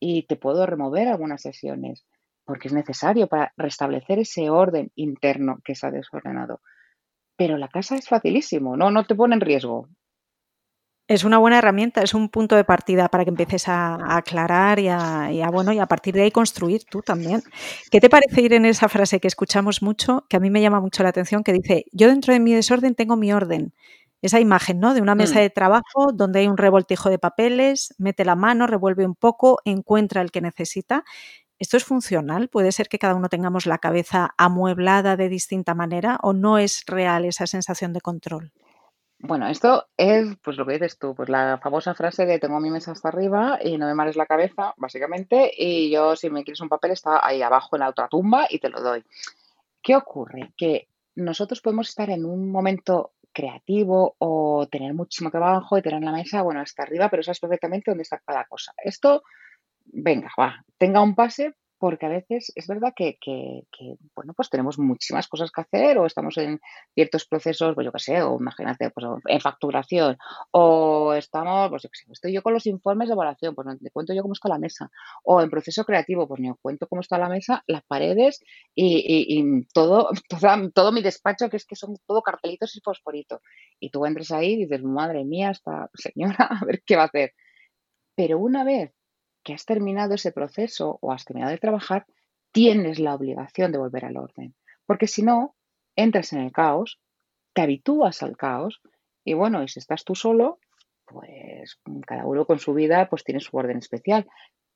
y 0.00 0.26
te 0.26 0.36
puedo 0.36 0.64
remover 0.64 1.08
algunas 1.08 1.42
sesiones 1.42 2.06
porque 2.46 2.68
es 2.68 2.74
necesario 2.74 3.26
para 3.26 3.52
restablecer 3.58 4.18
ese 4.18 4.48
orden 4.48 4.90
interno 4.94 5.58
que 5.62 5.74
se 5.74 5.86
ha 5.86 5.90
desordenado. 5.90 6.62
Pero 7.36 7.58
la 7.58 7.68
casa 7.68 7.96
es 7.96 8.08
facilísimo, 8.08 8.78
no, 8.78 8.90
no 8.90 9.04
te 9.04 9.14
pone 9.14 9.34
en 9.34 9.42
riesgo. 9.42 9.88
Es 11.10 11.24
una 11.24 11.38
buena 11.38 11.58
herramienta, 11.58 12.02
es 12.02 12.14
un 12.14 12.28
punto 12.28 12.54
de 12.54 12.62
partida 12.62 13.08
para 13.08 13.24
que 13.24 13.30
empieces 13.30 13.66
a, 13.66 14.16
aclarar 14.16 14.78
y 14.78 14.86
a, 14.86 15.50
bueno, 15.52 15.72
y 15.72 15.80
a 15.80 15.86
partir 15.86 16.14
de 16.14 16.22
ahí 16.22 16.30
construir 16.30 16.84
tú 16.84 17.02
también. 17.02 17.42
¿Qué 17.90 18.00
te 18.00 18.08
parece 18.08 18.42
ir 18.42 18.52
en 18.52 18.64
esa 18.64 18.88
frase 18.88 19.18
que 19.18 19.26
escuchamos 19.26 19.82
mucho, 19.82 20.24
que 20.28 20.36
a 20.36 20.40
mí 20.40 20.50
me 20.50 20.60
llama 20.60 20.80
mucho 20.80 21.02
la 21.02 21.08
atención, 21.08 21.42
que 21.42 21.52
dice, 21.52 21.86
yo 21.90 22.06
dentro 22.06 22.32
de 22.32 22.38
mi 22.38 22.54
desorden 22.54 22.94
tengo 22.94 23.16
mi 23.16 23.32
orden? 23.32 23.74
Esa 24.22 24.38
imagen, 24.38 24.78
¿no? 24.78 24.94
De 24.94 25.02
una 25.02 25.16
mesa 25.16 25.40
mm. 25.40 25.42
de 25.42 25.50
trabajo 25.50 26.12
donde 26.14 26.38
hay 26.38 26.46
un 26.46 26.56
revoltijo 26.56 27.10
de 27.10 27.18
papeles, 27.18 27.92
mete 27.98 28.24
la 28.24 28.36
mano, 28.36 28.68
revuelve 28.68 29.04
un 29.04 29.16
poco, 29.16 29.58
encuentra 29.64 30.22
el 30.22 30.30
que 30.30 30.40
necesita 30.40 31.02
¿Esto 31.58 31.76
es 31.76 31.82
funcional? 31.82 32.48
¿Puede 32.48 32.70
ser 32.70 32.88
que 32.88 33.00
cada 33.00 33.16
uno 33.16 33.28
tengamos 33.28 33.66
la 33.66 33.78
cabeza 33.78 34.32
amueblada 34.38 35.16
de 35.16 35.28
distinta 35.28 35.74
manera 35.74 36.18
o 36.22 36.34
no 36.34 36.56
es 36.56 36.84
real 36.86 37.24
esa 37.24 37.48
sensación 37.48 37.92
de 37.92 38.00
control? 38.00 38.52
Bueno, 39.22 39.48
esto 39.48 39.86
es 39.98 40.34
pues 40.42 40.56
lo 40.56 40.64
que 40.64 40.72
dices 40.72 40.98
tú, 40.98 41.14
pues 41.14 41.28
la 41.28 41.58
famosa 41.62 41.94
frase 41.94 42.24
de 42.24 42.38
tengo 42.38 42.58
mi 42.58 42.70
mesa 42.70 42.92
hasta 42.92 43.08
arriba 43.08 43.58
y 43.62 43.76
no 43.76 43.86
me 43.86 43.94
mares 43.94 44.16
la 44.16 44.24
cabeza, 44.24 44.72
básicamente, 44.78 45.52
y 45.54 45.90
yo 45.90 46.16
si 46.16 46.30
me 46.30 46.42
quieres 46.42 46.62
un 46.62 46.70
papel 46.70 46.92
está 46.92 47.24
ahí 47.24 47.42
abajo 47.42 47.76
en 47.76 47.80
la 47.80 47.90
otra 47.90 48.08
tumba 48.08 48.46
y 48.48 48.58
te 48.58 48.70
lo 48.70 48.80
doy. 48.80 49.04
¿Qué 49.82 49.94
ocurre? 49.94 50.52
Que 50.56 50.88
nosotros 51.16 51.60
podemos 51.60 51.90
estar 51.90 52.08
en 52.08 52.24
un 52.24 52.50
momento 52.50 53.12
creativo 53.30 54.16
o 54.18 54.66
tener 54.70 54.94
muchísimo 54.94 55.30
trabajo 55.30 55.76
y 55.76 55.82
tener 55.82 56.02
la 56.02 56.12
mesa, 56.12 56.40
bueno, 56.40 56.60
hasta 56.60 56.82
arriba, 56.82 57.10
pero 57.10 57.22
sabes 57.22 57.40
perfectamente 57.40 57.90
dónde 57.90 58.04
está 58.04 58.20
cada 58.20 58.46
cosa. 58.46 58.72
Esto 58.82 59.22
venga, 59.84 60.30
va, 60.38 60.64
tenga 60.78 61.02
un 61.02 61.14
pase 61.14 61.54
porque 61.80 62.04
a 62.04 62.10
veces 62.10 62.52
es 62.54 62.66
verdad 62.66 62.92
que, 62.94 63.16
bueno, 64.14 64.34
pues 64.36 64.50
tenemos 64.50 64.78
muchísimas 64.78 65.26
cosas 65.28 65.50
que 65.50 65.62
hacer 65.62 65.96
o 65.96 66.04
estamos 66.04 66.36
en 66.36 66.60
ciertos 66.94 67.24
procesos, 67.26 67.74
pues 67.74 67.86
yo 67.86 67.92
qué 67.92 67.98
sé, 67.98 68.22
o 68.22 68.36
imagínate, 68.38 68.90
pues 68.90 69.06
en 69.24 69.40
facturación, 69.40 70.18
o 70.50 71.14
estamos, 71.14 71.70
pues 71.70 71.82
yo 71.82 71.88
qué 71.88 71.98
sé, 71.98 72.12
estoy 72.12 72.34
yo 72.34 72.42
con 72.42 72.52
los 72.52 72.66
informes 72.66 73.08
de 73.08 73.14
evaluación, 73.14 73.54
pues 73.54 73.66
te 73.82 73.90
cuento 73.90 74.12
yo 74.12 74.20
cómo 74.20 74.34
está 74.34 74.50
la 74.50 74.58
mesa, 74.58 74.90
o 75.24 75.40
en 75.40 75.48
proceso 75.48 75.84
creativo, 75.84 76.28
pues 76.28 76.38
ni 76.42 76.50
os 76.50 76.58
cuento 76.60 76.86
cómo 76.86 77.00
está 77.00 77.16
la 77.16 77.30
mesa, 77.30 77.64
las 77.66 77.82
paredes 77.84 78.44
y, 78.74 79.64
todo, 79.72 80.10
todo 80.74 80.92
mi 80.92 81.00
despacho, 81.00 81.48
que 81.48 81.56
es 81.56 81.64
que 81.64 81.76
son 81.76 81.96
todo 82.06 82.20
cartelitos 82.20 82.76
y 82.76 82.80
fosforito. 82.80 83.40
Y 83.80 83.88
tú 83.90 84.04
entras 84.04 84.32
ahí 84.32 84.52
y 84.52 84.56
dices, 84.66 84.82
madre 84.82 85.24
mía, 85.24 85.50
esta 85.50 85.88
señora, 85.94 86.36
a 86.60 86.64
ver 86.66 86.82
qué 86.84 86.96
va 86.96 87.04
a 87.04 87.06
hacer. 87.06 87.32
Pero 88.14 88.38
una 88.38 88.64
vez 88.64 88.92
que 89.42 89.54
has 89.54 89.64
terminado 89.64 90.14
ese 90.14 90.32
proceso 90.32 90.98
o 91.00 91.12
has 91.12 91.24
terminado 91.24 91.52
de 91.52 91.58
trabajar, 91.58 92.06
tienes 92.52 92.98
la 92.98 93.14
obligación 93.14 93.72
de 93.72 93.78
volver 93.78 94.04
al 94.04 94.16
orden. 94.16 94.54
Porque 94.86 95.06
si 95.06 95.22
no, 95.22 95.56
entras 95.96 96.32
en 96.32 96.40
el 96.40 96.52
caos, 96.52 97.00
te 97.52 97.62
habitúas 97.62 98.22
al 98.22 98.36
caos 98.36 98.80
y 99.24 99.34
bueno, 99.34 99.62
y 99.62 99.68
si 99.68 99.78
estás 99.78 100.04
tú 100.04 100.14
solo, 100.14 100.58
pues 101.04 101.78
cada 102.06 102.26
uno 102.26 102.46
con 102.46 102.58
su 102.58 102.74
vida 102.74 103.08
pues 103.08 103.24
tiene 103.24 103.40
su 103.40 103.56
orden 103.56 103.78
especial. 103.78 104.26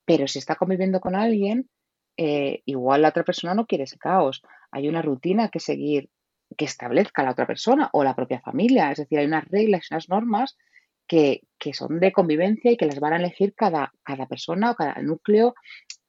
Pero 0.05 0.27
si 0.27 0.39
está 0.39 0.55
conviviendo 0.55 0.99
con 0.99 1.15
alguien, 1.15 1.69
eh, 2.17 2.61
igual 2.65 3.01
la 3.01 3.09
otra 3.09 3.23
persona 3.23 3.53
no 3.53 3.65
quiere 3.65 3.85
ese 3.85 3.97
caos. 3.97 4.41
Hay 4.71 4.87
una 4.87 5.01
rutina 5.01 5.49
que 5.49 5.59
seguir 5.59 6.09
que 6.57 6.65
establezca 6.65 7.23
la 7.23 7.31
otra 7.31 7.47
persona 7.47 7.89
o 7.91 8.03
la 8.03 8.15
propia 8.15 8.39
familia. 8.39 8.91
Es 8.91 8.99
decir, 8.99 9.19
hay 9.19 9.25
unas 9.25 9.45
reglas, 9.45 9.87
unas 9.89 10.09
normas 10.09 10.57
que, 11.07 11.41
son 11.73 11.99
de 11.99 12.11
convivencia 12.11 12.71
y 12.71 12.77
que 12.77 12.85
las 12.85 12.99
van 12.99 13.13
a 13.13 13.17
elegir 13.17 13.55
cada, 13.55 13.91
cada 14.03 14.27
persona 14.27 14.71
o 14.71 14.75
cada 14.75 15.01
núcleo, 15.01 15.55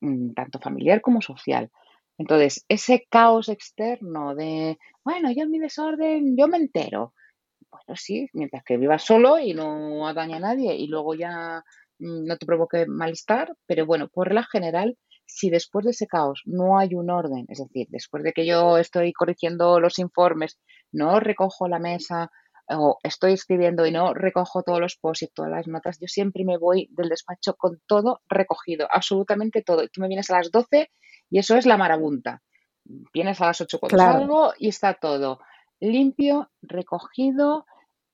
mm, 0.00 0.34
tanto 0.34 0.58
familiar 0.58 1.00
como 1.00 1.22
social. 1.22 1.70
Entonces, 2.18 2.64
ese 2.68 3.06
caos 3.10 3.48
externo 3.48 4.34
de, 4.34 4.78
bueno, 5.04 5.30
yo 5.32 5.44
en 5.44 5.50
mi 5.50 5.58
desorden, 5.58 6.36
yo 6.36 6.48
me 6.48 6.58
entero. 6.58 7.14
Bueno, 7.70 7.96
sí, 7.96 8.28
mientras 8.32 8.64
que 8.64 8.76
vivas 8.76 9.02
solo 9.04 9.38
y 9.38 9.54
no 9.54 10.12
daña 10.14 10.36
a 10.36 10.40
nadie 10.40 10.74
y 10.76 10.86
luego 10.88 11.14
ya 11.14 11.62
mm, 11.98 12.26
no 12.26 12.36
te 12.38 12.46
provoque 12.46 12.86
malestar, 12.86 13.54
pero 13.66 13.86
bueno, 13.86 14.08
por 14.08 14.28
regla 14.28 14.44
general, 14.44 14.96
si 15.26 15.50
después 15.50 15.84
de 15.84 15.90
ese 15.90 16.06
caos 16.06 16.42
no 16.46 16.78
hay 16.78 16.94
un 16.94 17.10
orden, 17.10 17.46
es 17.48 17.58
decir, 17.58 17.88
después 17.90 18.22
de 18.22 18.32
que 18.32 18.46
yo 18.46 18.78
estoy 18.78 19.12
corrigiendo 19.12 19.80
los 19.80 19.98
informes, 19.98 20.58
no 20.92 21.20
recojo 21.20 21.68
la 21.68 21.78
mesa, 21.78 22.30
o 22.68 22.98
estoy 23.02 23.32
escribiendo 23.32 23.86
y 23.86 23.92
no 23.92 24.14
recojo 24.14 24.62
todos 24.62 24.80
los 24.80 24.96
posts 24.96 25.22
y 25.22 25.28
todas 25.28 25.50
las 25.50 25.66
notas, 25.68 25.98
yo 26.00 26.08
siempre 26.08 26.44
me 26.44 26.58
voy 26.58 26.88
del 26.90 27.08
despacho 27.08 27.54
con 27.54 27.80
todo 27.86 28.20
recogido, 28.28 28.88
absolutamente 28.90 29.62
todo. 29.62 29.84
Y 29.84 29.88
tú 29.88 30.00
me 30.00 30.08
vienes 30.08 30.30
a 30.30 30.38
las 30.38 30.50
12 30.50 30.90
y 31.30 31.38
eso 31.38 31.56
es 31.56 31.66
la 31.66 31.76
marabunta. 31.76 32.42
Vienes 32.84 33.40
a 33.40 33.46
las 33.46 33.60
8 33.60 33.78
cuando 33.78 33.98
salgo 33.98 34.52
y 34.58 34.68
está 34.68 34.94
todo 34.94 35.40
limpio, 35.80 36.50
recogido, 36.62 37.66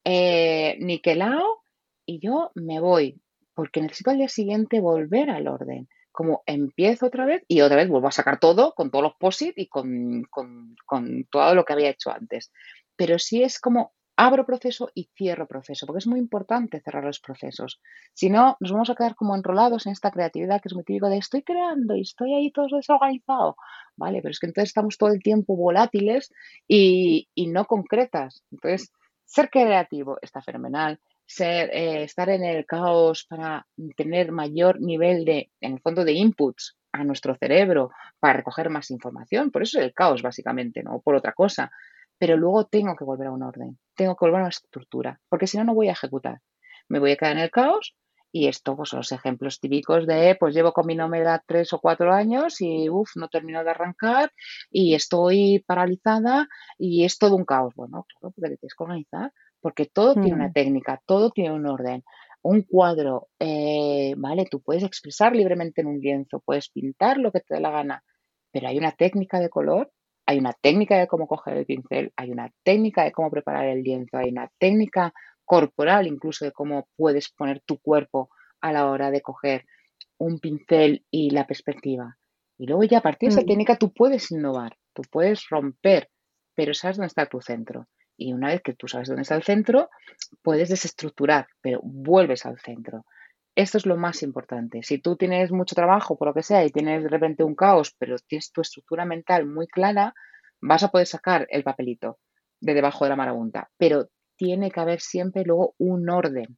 eh, 0.05 0.77
niquelado 0.81 1.62
y 2.05 2.19
yo 2.21 2.51
me 2.55 2.81
voy 2.81 3.21
porque 3.55 3.81
necesito 3.81 4.11
al 4.11 4.19
día 4.19 4.29
siguiente 4.29 4.81
volver 4.81 5.31
al 5.31 5.49
orden. 5.49 5.88
Como 6.11 6.43
empiezo 6.47 7.07
otra 7.07 7.25
vez 7.25 7.43
y 7.49 7.62
otra 7.62 7.77
vez 7.77 7.88
vuelvo 7.88 8.09
a 8.09 8.12
sacar 8.12 8.38
todo 8.38 8.75
con 8.75 8.91
todos 8.91 9.03
los 9.03 9.15
posit 9.19 9.57
y 9.57 9.69
con, 9.69 10.25
con, 10.31 10.77
con 10.85 11.25
todo 11.31 11.55
lo 11.55 11.65
que 11.65 11.73
había 11.73 11.91
hecho 11.91 12.11
antes. 12.11 12.53
Pero 12.97 13.19
sí 13.19 13.43
es 13.43 13.59
como 13.59 13.93
abro 14.27 14.47
proceso 14.47 14.91
y 14.95 15.11
cierro 15.17 15.49
proceso, 15.49 15.85
porque 15.85 15.99
es 15.99 16.07
muy 16.07 16.21
importante 16.21 16.81
cerrar 16.81 17.03
los 17.03 17.19
procesos. 17.19 17.81
Si 18.15 18.31
no, 18.31 18.57
nos 18.61 18.71
vamos 18.71 18.89
a 18.89 18.95
quedar 18.95 19.17
como 19.17 19.35
enrolados 19.35 19.87
en 19.87 19.93
esta 19.93 20.13
creatividad 20.13 20.61
que 20.61 20.69
es 20.69 20.75
muy 20.75 20.85
típico 20.85 21.09
de 21.09 21.19
estoy 21.19 21.43
creando 21.43 21.97
y 21.97 22.03
estoy 22.03 22.35
ahí 22.35 22.53
todo 22.53 22.69
desorganizado. 22.71 23.57
Vale, 23.97 24.23
pero 24.23 24.31
es 24.31 24.39
que 24.39 24.47
entonces 24.47 24.71
estamos 24.71 24.97
todo 24.97 25.11
el 25.11 25.23
tiempo 25.23 25.57
volátiles 25.57 26.33
y, 26.69 27.29
no 27.49 27.65
concretas. 27.65 28.45
Entonces, 28.53 28.93
ser 29.25 29.51
creativo 29.51 30.19
está 30.23 30.41
fenomenal. 30.41 31.01
Ser, 31.27 31.71
eh, 31.73 32.05
estar 32.05 32.29
en 32.29 32.45
el 32.45 32.65
caos 32.65 33.27
para 33.29 33.67
tener 33.97 34.31
mayor 34.31 34.81
nivel 34.81 35.25
de, 35.25 35.51
en 35.61 35.75
el 35.75 35.81
fondo, 35.81 36.05
de 36.05 36.13
inputs 36.13 36.77
a 36.93 37.05
nuestro 37.05 37.35
cerebro 37.37 37.91
para 38.21 38.35
recoger 38.35 38.71
más 38.71 38.91
información. 38.91 39.51
Por 39.51 39.63
eso 39.63 39.79
es 39.81 39.87
el 39.87 39.95
caos, 39.95 40.23
básicamente, 40.23 40.83
no 40.83 41.01
por 41.01 41.17
otra 41.17 41.33
cosa 41.33 41.73
pero 42.23 42.37
luego 42.37 42.67
tengo 42.67 42.95
que 42.95 43.03
volver 43.03 43.27
a 43.27 43.33
un 43.33 43.43
orden, 43.43 43.81
tengo 44.03 44.17
que 44.17 44.25
volver 44.25 44.41
a 44.41 44.45
una 44.45 44.49
estructura, 44.49 45.21
porque 45.29 45.47
si 45.47 45.57
no, 45.57 45.65
no 45.65 45.75
voy 45.75 45.88
a 45.88 45.93
ejecutar. 45.93 46.41
Me 46.88 46.99
voy 46.99 47.12
a 47.12 47.17
quedar 47.17 47.33
en 47.33 47.38
el 47.38 47.51
caos 47.51 47.95
y 48.33 48.49
esto 48.49 48.77
pues, 48.77 48.88
son 48.88 48.99
los 48.99 49.12
ejemplos 49.12 49.61
típicos 49.61 50.07
de, 50.07 50.37
pues 50.41 50.55
llevo 50.55 50.73
con 50.73 50.87
mi 50.87 50.95
nómada 50.95 51.45
tres 51.47 51.73
o 51.73 51.79
cuatro 51.79 52.12
años 52.12 52.61
y, 52.61 52.88
uff, 52.88 53.11
no 53.17 53.29
termino 53.29 53.62
de 53.62 53.71
arrancar 53.71 54.33
y 54.71 54.95
estoy 54.95 55.62
paralizada 55.67 56.49
y 56.79 57.05
es 57.05 57.19
todo 57.19 57.37
un 57.37 57.45
caos. 57.45 57.75
Bueno, 57.77 58.07
claro, 58.09 58.33
porque 58.35 58.51
te 58.51 58.57
tienes 58.57 58.75
que 58.75 58.85
organizar, 58.85 59.33
porque 59.61 59.87
todo 59.87 60.15
tiene 60.15 60.35
una 60.35 60.49
mm. 60.49 60.53
técnica, 60.53 61.01
todo 61.07 61.31
tiene 61.31 61.53
un 61.53 61.67
orden. 61.67 62.03
Un 62.45 62.62
cuadro, 62.62 63.29
eh, 63.38 64.15
vale, 64.17 64.47
tú 64.51 64.61
puedes 64.61 64.83
expresar 64.83 65.37
libremente 65.37 65.83
en 65.83 65.87
un 65.87 66.01
lienzo, 66.01 66.43
puedes 66.45 66.71
pintar 66.71 67.19
lo 67.19 67.31
que 67.31 67.41
te 67.41 67.55
dé 67.55 67.61
la 67.61 67.71
gana, 67.71 68.03
pero 68.51 68.67
hay 68.67 68.79
una 68.79 68.91
técnica 68.91 69.38
de 69.38 69.49
color 69.49 69.93
hay 70.33 70.38
una 70.38 70.55
técnica 70.55 70.99
de 70.99 71.07
cómo 71.07 71.27
coger 71.27 71.59
el 71.59 71.66
pincel, 71.66 72.12
hay 72.16 72.31
una 72.31 72.51
técnica 72.64 73.05
de 73.05 73.12
cómo 73.12 73.31
preparar 73.31 73.66
el 73.66 73.83
lienzo, 73.83 74.16
hay 74.16 74.31
una 74.31 74.51
técnica 74.59 75.12
corporal 75.45 76.07
incluso 76.07 76.45
de 76.45 76.53
cómo 76.53 76.88
puedes 76.97 77.29
poner 77.31 77.61
tu 77.61 77.79
cuerpo 77.79 78.31
a 78.61 78.73
la 78.73 78.88
hora 78.88 79.11
de 79.11 79.21
coger 79.21 79.66
un 80.18 80.38
pincel 80.38 81.05
y 81.11 81.31
la 81.31 81.47
perspectiva. 81.47 82.16
Y 82.57 82.66
luego 82.66 82.85
ya 82.85 82.99
a 82.99 83.03
partir 83.03 83.29
de 83.29 83.35
esa 83.35 83.42
mm. 83.42 83.47
técnica 83.47 83.77
tú 83.77 83.92
puedes 83.92 84.31
innovar, 84.31 84.79
tú 84.95 85.03
puedes 85.11 85.49
romper, 85.51 86.09
pero 86.55 86.75
sabes 86.75 86.97
dónde 86.97 87.09
está 87.09 87.27
tu 87.27 87.40
centro. 87.40 87.88
Y 88.16 88.33
una 88.33 88.49
vez 88.49 88.62
que 88.62 88.75
tú 88.75 88.88
sabes 88.88 89.09
dónde 89.09 89.23
está 89.23 89.35
el 89.35 89.42
centro, 89.42 89.90
puedes 90.42 90.68
desestructurar, 90.68 91.47
pero 91.61 91.81
vuelves 91.83 92.47
al 92.47 92.59
centro. 92.59 93.05
Esto 93.55 93.79
es 93.79 93.87
lo 93.87 93.97
más 93.97 94.23
importante. 94.23 94.83
Si 94.83 94.99
tú 94.99 95.17
tienes 95.17 95.53
mucho 95.53 95.75
trabajo, 95.75 96.17
por 96.17 96.29
lo 96.29 96.35
que 96.35 96.43
sea, 96.43 96.65
y 96.65 96.71
tienes 96.71 97.03
de 97.03 97.09
repente 97.09 97.45
un 97.45 97.55
caos, 97.55 97.95
pero 97.99 98.17
tienes 98.27 98.51
tu 98.51 98.62
estructura 98.62 99.05
mental 99.05 99.47
muy 99.47 99.67
clara, 99.67 100.15
vas 100.61 100.83
a 100.83 100.88
poder 100.88 101.07
sacar 101.07 101.47
el 101.51 101.62
papelito 101.62 102.19
de 102.61 102.75
debajo 102.75 103.05
de 103.05 103.11
la 103.11 103.17
marabunta. 103.17 103.71
Pero 103.77 104.09
tiene 104.37 104.71
que 104.71 104.81
haber 104.81 105.01
siempre 105.01 105.45
luego 105.45 105.75
un 105.79 106.09
orden. 106.09 106.57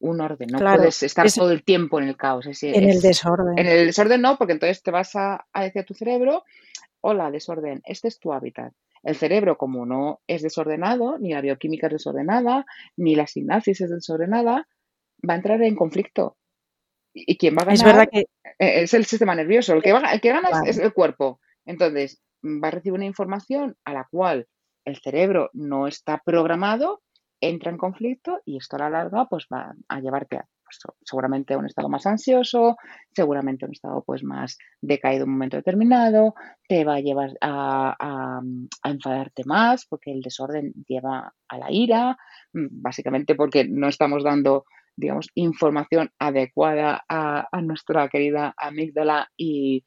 Un 0.00 0.20
orden. 0.20 0.48
No 0.52 0.58
puedes 0.58 1.02
estar 1.02 1.30
todo 1.32 1.50
el 1.50 1.64
tiempo 1.64 1.98
en 1.98 2.08
el 2.08 2.16
caos. 2.16 2.46
en 2.62 2.90
el 2.90 3.00
desorden. 3.00 3.58
En 3.58 3.66
el 3.66 3.86
desorden 3.86 4.20
no, 4.20 4.36
porque 4.36 4.52
entonces 4.52 4.82
te 4.82 4.90
vas 4.90 5.16
a, 5.16 5.46
a 5.52 5.62
decir 5.62 5.80
a 5.80 5.84
tu 5.84 5.94
cerebro, 5.94 6.44
hola, 7.00 7.30
desorden, 7.30 7.80
este 7.84 8.08
es 8.08 8.18
tu 8.18 8.32
hábitat. 8.32 8.72
el 9.02 9.14
cerebro, 9.16 9.56
como 9.56 9.86
no 9.86 10.20
es 10.26 10.42
desordenado, 10.42 11.18
ni 11.18 11.32
la 11.32 11.40
bioquímica 11.40 11.86
es 11.86 11.94
desordenada, 11.94 12.66
ni 12.96 13.14
la 13.14 13.26
sinapsis 13.26 13.80
es 13.80 13.90
desordenada, 13.90 14.66
va 15.28 15.34
a 15.34 15.36
entrar 15.36 15.62
en 15.62 15.76
conflicto. 15.76 16.36
Y 17.12 17.36
quien 17.36 17.54
va 17.54 17.62
a 17.62 17.66
ganar 17.66 17.74
es, 17.74 17.84
verdad 17.84 18.08
que... 18.10 18.26
E-, 18.58 18.82
es 18.82 18.94
el 18.94 19.04
sistema 19.04 19.34
nervioso. 19.34 19.74
El 19.74 19.82
que, 19.82 19.92
va, 19.92 20.12
el 20.12 20.20
que 20.20 20.30
gana 20.30 20.48
es, 20.66 20.78
el 20.78 20.92
cuerpo. 20.92 21.40
Entonces, 21.64 22.20
va 22.44 22.68
a 22.68 22.70
recibir 22.72 22.94
una 22.94 23.06
información 23.06 23.76
a 23.84 23.92
la 23.92 24.06
cual 24.10 24.46
el 24.84 24.98
cerebro 24.98 25.50
no 25.54 25.86
está 25.86 26.20
programado, 26.24 27.02
entra 27.40 27.70
en 27.70 27.78
conflicto 27.78 28.40
y 28.44 28.58
esto 28.58 28.76
a 28.76 28.80
la 28.80 28.90
larga 28.90 29.26
pues, 29.26 29.46
va 29.52 29.74
a 29.88 30.00
llevarte 30.00 30.36
a, 30.36 30.46
pues, 30.64 30.78
seguramente 31.04 31.54
a 31.54 31.58
un 31.58 31.66
estado 31.66 31.88
más 31.88 32.06
ansioso, 32.06 32.76
seguramente 33.14 33.64
a 33.64 33.68
un 33.68 33.72
estado 33.72 34.02
pues, 34.04 34.22
más 34.22 34.58
decaído 34.80 35.24
en 35.24 35.30
un 35.30 35.36
momento 35.36 35.56
determinado, 35.56 36.34
te 36.68 36.84
va 36.84 36.96
a 36.96 37.00
llevar 37.00 37.30
a, 37.40 38.42
a 38.82 38.90
enfadarte 38.90 39.44
más 39.46 39.86
porque 39.86 40.12
el 40.12 40.20
desorden 40.20 40.72
lleva 40.86 41.32
a 41.48 41.58
la 41.58 41.70
ira, 41.70 42.18
mm, 42.52 42.66
básicamente 42.70 43.34
porque 43.34 43.66
no 43.66 43.88
estamos 43.88 44.22
dando 44.22 44.64
digamos, 44.96 45.28
información 45.34 46.10
adecuada 46.18 47.04
a, 47.08 47.48
nuestra 47.62 48.08
querida 48.08 48.54
amígdala 48.56 49.28
y, 49.36 49.84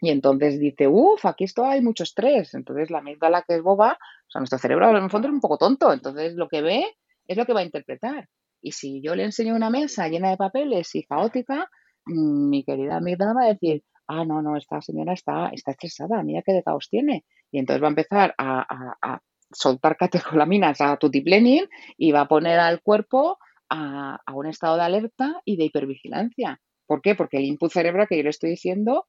y 0.00 0.10
entonces 0.10 0.58
dice, 0.58 0.88
uff, 0.88 1.24
aquí 1.26 1.44
esto 1.44 1.64
hay 1.64 1.80
mucho 1.80 2.04
estrés. 2.04 2.54
Entonces 2.54 2.90
la 2.90 2.98
amígdala 2.98 3.42
que 3.46 3.56
es 3.56 3.62
boba, 3.62 3.92
o 3.92 4.30
sea, 4.30 4.40
nuestro 4.40 4.58
cerebro 4.58 4.90
en 4.90 5.04
el 5.04 5.10
fondo 5.10 5.28
es 5.28 5.34
un 5.34 5.40
poco 5.40 5.58
tonto, 5.58 5.92
entonces 5.92 6.34
lo 6.34 6.48
que 6.48 6.62
ve 6.62 6.86
es 7.26 7.36
lo 7.36 7.46
que 7.46 7.52
va 7.52 7.60
a 7.60 7.64
interpretar. 7.64 8.28
Y 8.62 8.72
si 8.72 9.00
yo 9.02 9.14
le 9.14 9.24
enseño 9.24 9.54
una 9.54 9.70
mesa 9.70 10.08
llena 10.08 10.30
de 10.30 10.36
papeles 10.36 10.94
y 10.94 11.04
caótica, 11.04 11.70
mm, 12.06 12.48
mi 12.48 12.64
querida 12.64 12.96
amígdala 12.96 13.34
va 13.34 13.44
a 13.44 13.54
decir, 13.54 13.82
ah, 14.06 14.24
no, 14.24 14.42
no, 14.42 14.56
esta 14.56 14.80
señora 14.80 15.12
está, 15.12 15.48
está 15.48 15.72
estresada, 15.72 16.22
mira 16.22 16.42
qué 16.42 16.52
de 16.52 16.62
caos 16.62 16.88
tiene. 16.90 17.24
Y 17.50 17.58
entonces 17.58 17.82
va 17.82 17.86
a 17.86 17.90
empezar 17.90 18.34
a, 18.38 18.60
a, 18.60 18.96
a 19.02 19.22
soltar 19.52 19.96
catecolaminas 19.98 20.80
a 20.80 20.96
tutiplenium 20.96 21.66
y 21.96 22.12
va 22.12 22.22
a 22.22 22.28
poner 22.28 22.58
al 22.58 22.82
cuerpo 22.82 23.38
a, 23.70 24.20
un 24.34 24.46
estado 24.46 24.76
de 24.76 24.82
alerta 24.82 25.40
y 25.44 25.56
de 25.56 25.64
hipervigilancia. 25.64 26.60
¿Por 26.86 27.00
qué? 27.00 27.14
Porque 27.14 27.38
el 27.38 27.44
input 27.44 27.72
cerebral 27.72 28.08
que 28.08 28.16
yo 28.16 28.24
le 28.24 28.30
estoy 28.30 28.50
diciendo 28.50 29.06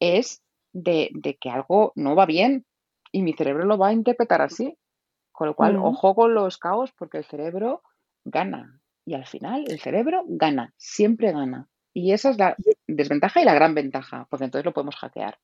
es 0.00 0.42
de, 0.72 1.10
que 1.40 1.50
algo 1.50 1.92
no 1.94 2.16
va 2.16 2.26
bien 2.26 2.64
y 3.12 3.22
mi 3.22 3.34
cerebro 3.34 3.64
lo 3.66 3.78
va 3.78 3.88
a 3.88 3.92
interpretar 3.92 4.40
así. 4.42 4.76
Con 5.32 5.48
lo 5.48 5.54
cual, 5.54 5.76
ojo 5.76 6.14
con 6.14 6.34
los 6.34 6.58
caos 6.58 6.92
porque 6.98 7.18
el 7.18 7.24
cerebro 7.24 7.82
gana. 8.24 8.80
Y 9.06 9.14
al 9.14 9.26
final, 9.26 9.64
el 9.68 9.80
cerebro 9.80 10.24
gana, 10.26 10.74
siempre 10.76 11.32
gana. 11.32 11.68
Y 11.94 12.12
esa 12.12 12.30
es 12.30 12.38
la 12.38 12.56
desventaja 12.86 13.40
y 13.40 13.44
la 13.44 13.54
gran 13.54 13.74
ventaja, 13.74 14.26
porque 14.30 14.44
entonces 14.44 14.66
lo 14.66 14.72
podemos 14.72 14.96
hackear. 14.96 15.38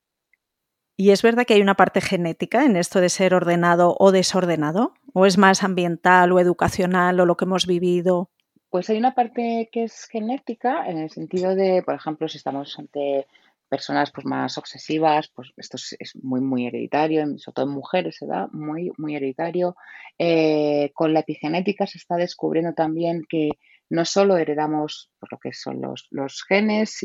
¿Y 0.98 1.10
es 1.10 1.22
verdad 1.22 1.44
que 1.46 1.54
hay 1.54 1.60
una 1.60 1.74
parte 1.74 2.00
genética 2.00 2.64
en 2.64 2.76
esto 2.76 3.00
de 3.00 3.08
ser 3.08 3.34
ordenado 3.34 3.96
o 3.98 4.12
desordenado? 4.12 4.94
¿O 5.12 5.26
es 5.26 5.36
más 5.36 5.62
ambiental 5.62 6.32
o 6.32 6.40
educacional 6.40 7.20
o 7.20 7.26
lo 7.26 7.36
que 7.36 7.44
hemos 7.44 7.66
vivido? 7.66 8.30
Pues 8.76 8.90
hay 8.90 8.98
una 8.98 9.14
parte 9.14 9.70
que 9.72 9.84
es 9.84 10.04
genética, 10.04 10.86
en 10.86 10.98
el 10.98 11.08
sentido 11.08 11.54
de, 11.54 11.82
por 11.82 11.94
ejemplo, 11.94 12.28
si 12.28 12.36
estamos 12.36 12.78
ante 12.78 13.26
personas 13.70 14.12
pues, 14.12 14.26
más 14.26 14.58
obsesivas, 14.58 15.30
pues 15.34 15.50
esto 15.56 15.78
es, 15.98 16.14
muy, 16.16 16.42
muy 16.42 16.66
hereditario, 16.66 17.24
sobre 17.38 17.54
todo 17.54 17.64
en 17.64 17.72
mujeres 17.72 18.16
se 18.18 18.26
da 18.26 18.50
muy, 18.52 18.92
muy 18.98 19.16
hereditario. 19.16 19.76
Eh, 20.18 20.90
con 20.92 21.14
la 21.14 21.20
epigenética 21.20 21.86
se 21.86 21.96
está 21.96 22.16
descubriendo 22.16 22.74
también 22.74 23.22
que 23.26 23.48
no 23.88 24.04
solo 24.04 24.36
heredamos 24.36 25.10
pues, 25.20 25.32
lo 25.32 25.38
que 25.38 25.54
son 25.54 25.80
los, 25.80 26.06
los 26.10 26.44
genes, 26.46 27.00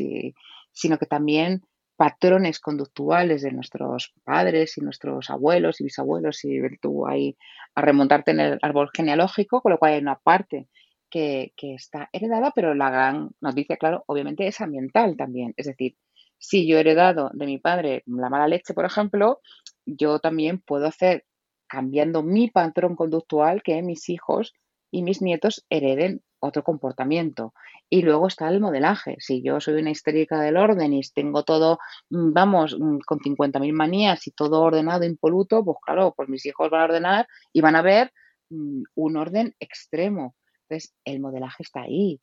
sino 0.72 0.98
que 0.98 1.06
también 1.06 1.62
patrones 1.96 2.60
conductuales 2.60 3.40
de 3.40 3.52
nuestros 3.52 4.12
padres 4.24 4.76
y 4.76 4.82
nuestros 4.82 5.30
abuelos 5.30 5.80
y 5.80 5.84
bisabuelos, 5.84 6.44
y 6.44 6.60
tú 6.82 7.06
ahí 7.06 7.34
a 7.74 7.80
remontarte 7.80 8.32
en 8.32 8.40
el 8.40 8.58
árbol 8.60 8.90
genealógico, 8.94 9.62
con 9.62 9.72
lo 9.72 9.78
cual 9.78 9.94
hay 9.94 10.00
una 10.02 10.18
parte 10.18 10.68
que, 11.12 11.52
está 11.60 12.08
heredada, 12.12 12.52
pero 12.54 12.74
la 12.74 12.90
gran 12.90 13.30
noticia, 13.40 13.76
claro, 13.76 14.02
obviamente 14.06 14.46
es 14.46 14.60
ambiental 14.60 15.16
también. 15.16 15.52
Es 15.56 15.66
decir, 15.66 15.96
si 16.38 16.66
yo 16.66 16.78
he 16.78 16.80
heredado 16.80 17.30
de 17.34 17.46
mi 17.46 17.58
padre 17.58 18.02
la 18.06 18.30
mala 18.30 18.48
leche, 18.48 18.74
por 18.74 18.86
ejemplo, 18.86 19.40
yo 19.84 20.18
también 20.18 20.60
puedo 20.60 20.86
hacer, 20.86 21.24
cambiando 21.68 22.22
mi 22.22 22.50
patrón 22.50 22.96
conductual, 22.96 23.62
que 23.62 23.82
mis 23.82 24.08
hijos 24.08 24.54
y 24.90 25.02
mis 25.02 25.22
nietos 25.22 25.64
hereden 25.70 26.22
otro 26.40 26.64
comportamiento. 26.64 27.54
Y 27.88 28.02
luego 28.02 28.26
está 28.26 28.48
el 28.48 28.60
modelaje. 28.60 29.16
Si 29.20 29.42
yo 29.42 29.60
soy 29.60 29.74
una 29.74 29.90
histérica 29.90 30.40
del 30.40 30.56
orden 30.56 30.92
y 30.92 31.02
tengo 31.14 31.44
todo, 31.44 31.78
mm, 32.10 32.32
vamos, 32.32 32.76
mm, 32.78 32.98
con 33.06 33.20
50.000 33.20 33.72
manías 33.74 34.26
y 34.26 34.32
todo 34.32 34.62
ordenado, 34.62 35.04
impoluto, 35.04 35.64
pues 35.64 35.76
claro, 35.84 36.14
pues 36.16 36.28
mis 36.28 36.44
hijos 36.46 36.70
van 36.70 36.80
a 36.80 36.84
ordenar 36.84 37.28
y 37.52 37.60
van 37.60 37.76
a 37.76 37.82
ver 37.82 38.12
mm, 38.50 38.82
un 38.94 39.16
orden 39.16 39.54
extremo. 39.60 40.34
Entonces, 40.72 40.94
el 41.04 41.20
modelaje 41.20 41.62
está 41.62 41.82
ahí. 41.82 42.18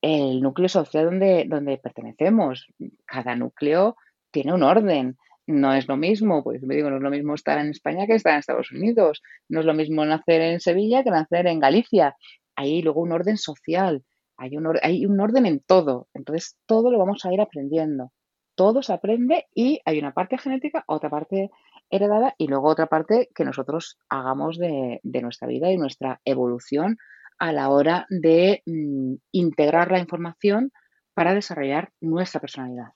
El 0.00 0.40
núcleo 0.40 0.68
social 0.68 1.06
donde, 1.06 1.46
donde 1.48 1.78
pertenecemos, 1.78 2.68
cada 3.04 3.34
núcleo 3.34 3.96
tiene 4.30 4.54
un 4.54 4.62
orden. 4.62 5.18
No 5.48 5.74
es 5.74 5.88
lo 5.88 5.96
mismo, 5.96 6.44
pues 6.44 6.62
me 6.62 6.76
digo, 6.76 6.90
no 6.90 6.98
es 6.98 7.02
lo 7.02 7.10
mismo 7.10 7.34
estar 7.34 7.58
en 7.58 7.70
España 7.70 8.06
que 8.06 8.14
estar 8.14 8.34
en 8.34 8.38
Estados 8.38 8.70
Unidos. 8.70 9.20
No 9.48 9.60
es 9.60 9.66
lo 9.66 9.74
mismo 9.74 10.04
nacer 10.04 10.42
en 10.42 10.60
Sevilla 10.60 11.02
que 11.02 11.10
nacer 11.10 11.48
en 11.48 11.58
Galicia. 11.58 12.14
Hay 12.54 12.82
luego 12.82 13.00
un 13.00 13.10
orden 13.10 13.36
social, 13.36 14.04
hay 14.36 14.56
un, 14.56 14.78
hay 14.80 15.04
un 15.04 15.18
orden 15.18 15.46
en 15.46 15.58
todo. 15.58 16.06
Entonces, 16.14 16.56
todo 16.66 16.92
lo 16.92 16.98
vamos 16.98 17.24
a 17.24 17.32
ir 17.32 17.40
aprendiendo. 17.40 18.12
Todo 18.54 18.82
se 18.82 18.92
aprende 18.92 19.46
y 19.52 19.80
hay 19.84 19.98
una 19.98 20.14
parte 20.14 20.38
genética, 20.38 20.84
otra 20.86 21.10
parte 21.10 21.50
heredada 21.90 22.36
y 22.38 22.46
luego 22.46 22.68
otra 22.68 22.86
parte 22.86 23.28
que 23.34 23.44
nosotros 23.44 23.98
hagamos 24.08 24.56
de, 24.56 25.00
de 25.02 25.22
nuestra 25.22 25.48
vida 25.48 25.72
y 25.72 25.78
nuestra 25.78 26.20
evolución 26.24 26.96
a 27.38 27.52
la 27.52 27.70
hora 27.70 28.06
de 28.10 28.62
mm, 28.66 29.14
integrar 29.32 29.90
la 29.90 29.98
información 29.98 30.72
para 31.14 31.34
desarrollar 31.34 31.90
nuestra 32.00 32.40
personalidad. 32.40 32.92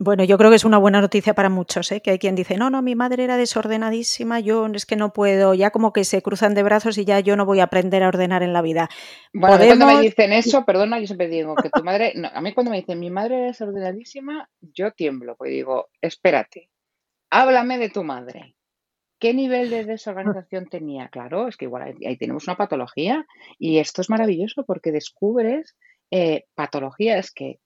Bueno, 0.00 0.22
yo 0.22 0.38
creo 0.38 0.48
que 0.50 0.56
es 0.56 0.64
una 0.64 0.78
buena 0.78 1.00
noticia 1.00 1.34
para 1.34 1.48
muchos, 1.48 1.90
¿eh? 1.90 2.00
que 2.00 2.12
hay 2.12 2.20
quien 2.20 2.36
dice, 2.36 2.56
no, 2.56 2.70
no, 2.70 2.82
mi 2.82 2.94
madre 2.94 3.24
era 3.24 3.36
desordenadísima, 3.36 4.38
yo 4.38 4.66
es 4.66 4.86
que 4.86 4.94
no 4.94 5.12
puedo, 5.12 5.54
ya 5.54 5.70
como 5.70 5.92
que 5.92 6.04
se 6.04 6.22
cruzan 6.22 6.54
de 6.54 6.62
brazos 6.62 6.98
y 6.98 7.04
ya 7.04 7.18
yo 7.18 7.34
no 7.34 7.44
voy 7.44 7.58
a 7.58 7.64
aprender 7.64 8.04
a 8.04 8.08
ordenar 8.08 8.44
en 8.44 8.52
la 8.52 8.62
vida. 8.62 8.88
Bueno, 9.32 9.58
cuando 9.58 9.86
me 9.86 10.00
dicen 10.00 10.32
eso, 10.32 10.64
perdona, 10.64 11.00
yo 11.00 11.06
siempre 11.06 11.26
digo 11.26 11.56
que 11.56 11.68
tu 11.68 11.82
madre, 11.82 12.14
a 12.32 12.40
mí 12.40 12.54
cuando 12.54 12.70
me 12.70 12.76
dicen 12.76 13.00
mi 13.00 13.10
madre 13.10 13.38
era 13.38 13.46
desordenadísima, 13.46 14.48
yo 14.60 14.92
tiemblo, 14.92 15.34
porque 15.36 15.54
digo, 15.54 15.88
espérate, 16.00 16.70
háblame 17.30 17.78
de 17.78 17.90
tu 17.90 18.04
madre. 18.04 18.54
¿Qué 19.18 19.34
nivel 19.34 19.70
de 19.70 19.84
desorganización 19.84 20.66
tenía? 20.66 21.08
Claro, 21.08 21.48
es 21.48 21.56
que 21.56 21.64
igual 21.64 21.96
ahí, 22.04 22.16
tenemos 22.16 22.46
una 22.46 22.56
patología 22.56 23.26
y 23.58 23.78
esto 23.78 24.00
es 24.00 24.10
maravilloso 24.10 24.64
porque 24.64 24.92
descubres 24.92 25.76
eh, 26.10 26.44
patologías 26.54 27.32
que 27.32 27.58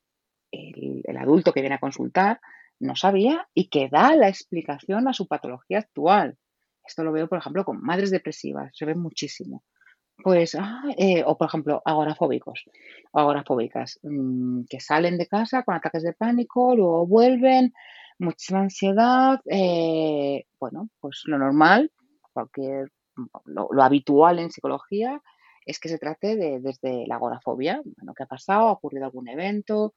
el, 0.51 1.17
adulto 1.17 1.53
que 1.53 1.61
viene 1.61 1.77
a 1.77 1.81
consultar 1.81 2.41
no 2.81 2.97
sabía 2.97 3.49
y 3.55 3.69
que 3.69 3.89
da 3.89 4.17
la 4.17 4.29
explicación 4.29 5.09
a 5.09 5.13
su 5.13 5.29
patología 5.29 5.79
actual. 5.79 6.37
Esto 6.85 7.05
lo 7.05 7.13
veo, 7.13 7.29
por 7.29 7.39
ejemplo, 7.39 7.65
con 7.65 7.83
madres 7.83 8.11
depresivas, 8.11 8.73
se 8.75 8.85
ve 8.85 8.95
muchísimo. 8.95 9.63
Pues, 10.23 10.55
ah, 10.59 10.83
eh, 10.97 11.23
o 11.27 11.37
por 11.37 11.49
ejemplo, 11.49 11.83
agorafóbicos 11.85 12.65
o 13.13 13.19
agorafóbicas, 13.19 13.99
mm, 14.03 14.63
que 14.69 14.81
salen 14.81 15.19
de 15.19 15.27
casa 15.27 15.63
con 15.65 15.75
ataques 15.75 16.03
de 16.03 16.13
pánico, 16.13 16.75
luego 16.77 17.07
vuelven, 17.07 17.73
muchísima 18.19 18.61
ansiedad, 18.61 19.41
eh, 19.47 20.45
bueno, 20.59 20.89
pues 21.01 21.23
lo 21.27 21.39
normal, 21.39 21.91
cualquier, 22.33 22.91
lo, 23.45 23.83
habitual 23.83 24.39
en 24.39 24.51
psicología 24.51 25.21
es 25.65 25.79
que 25.79 25.89
se 25.89 25.99
trate 25.99 26.37
de 26.37 26.61
desde 26.61 27.07
la 27.07 27.17
agorafobia, 27.17 27.81
bueno, 27.85 28.15
¿qué 28.15 28.25
ha 28.25 28.27
pasado? 28.27 28.69
¿Ha 28.69 28.73
ocurrido 28.73 29.05
algún 29.05 29.29
evento? 29.29 29.95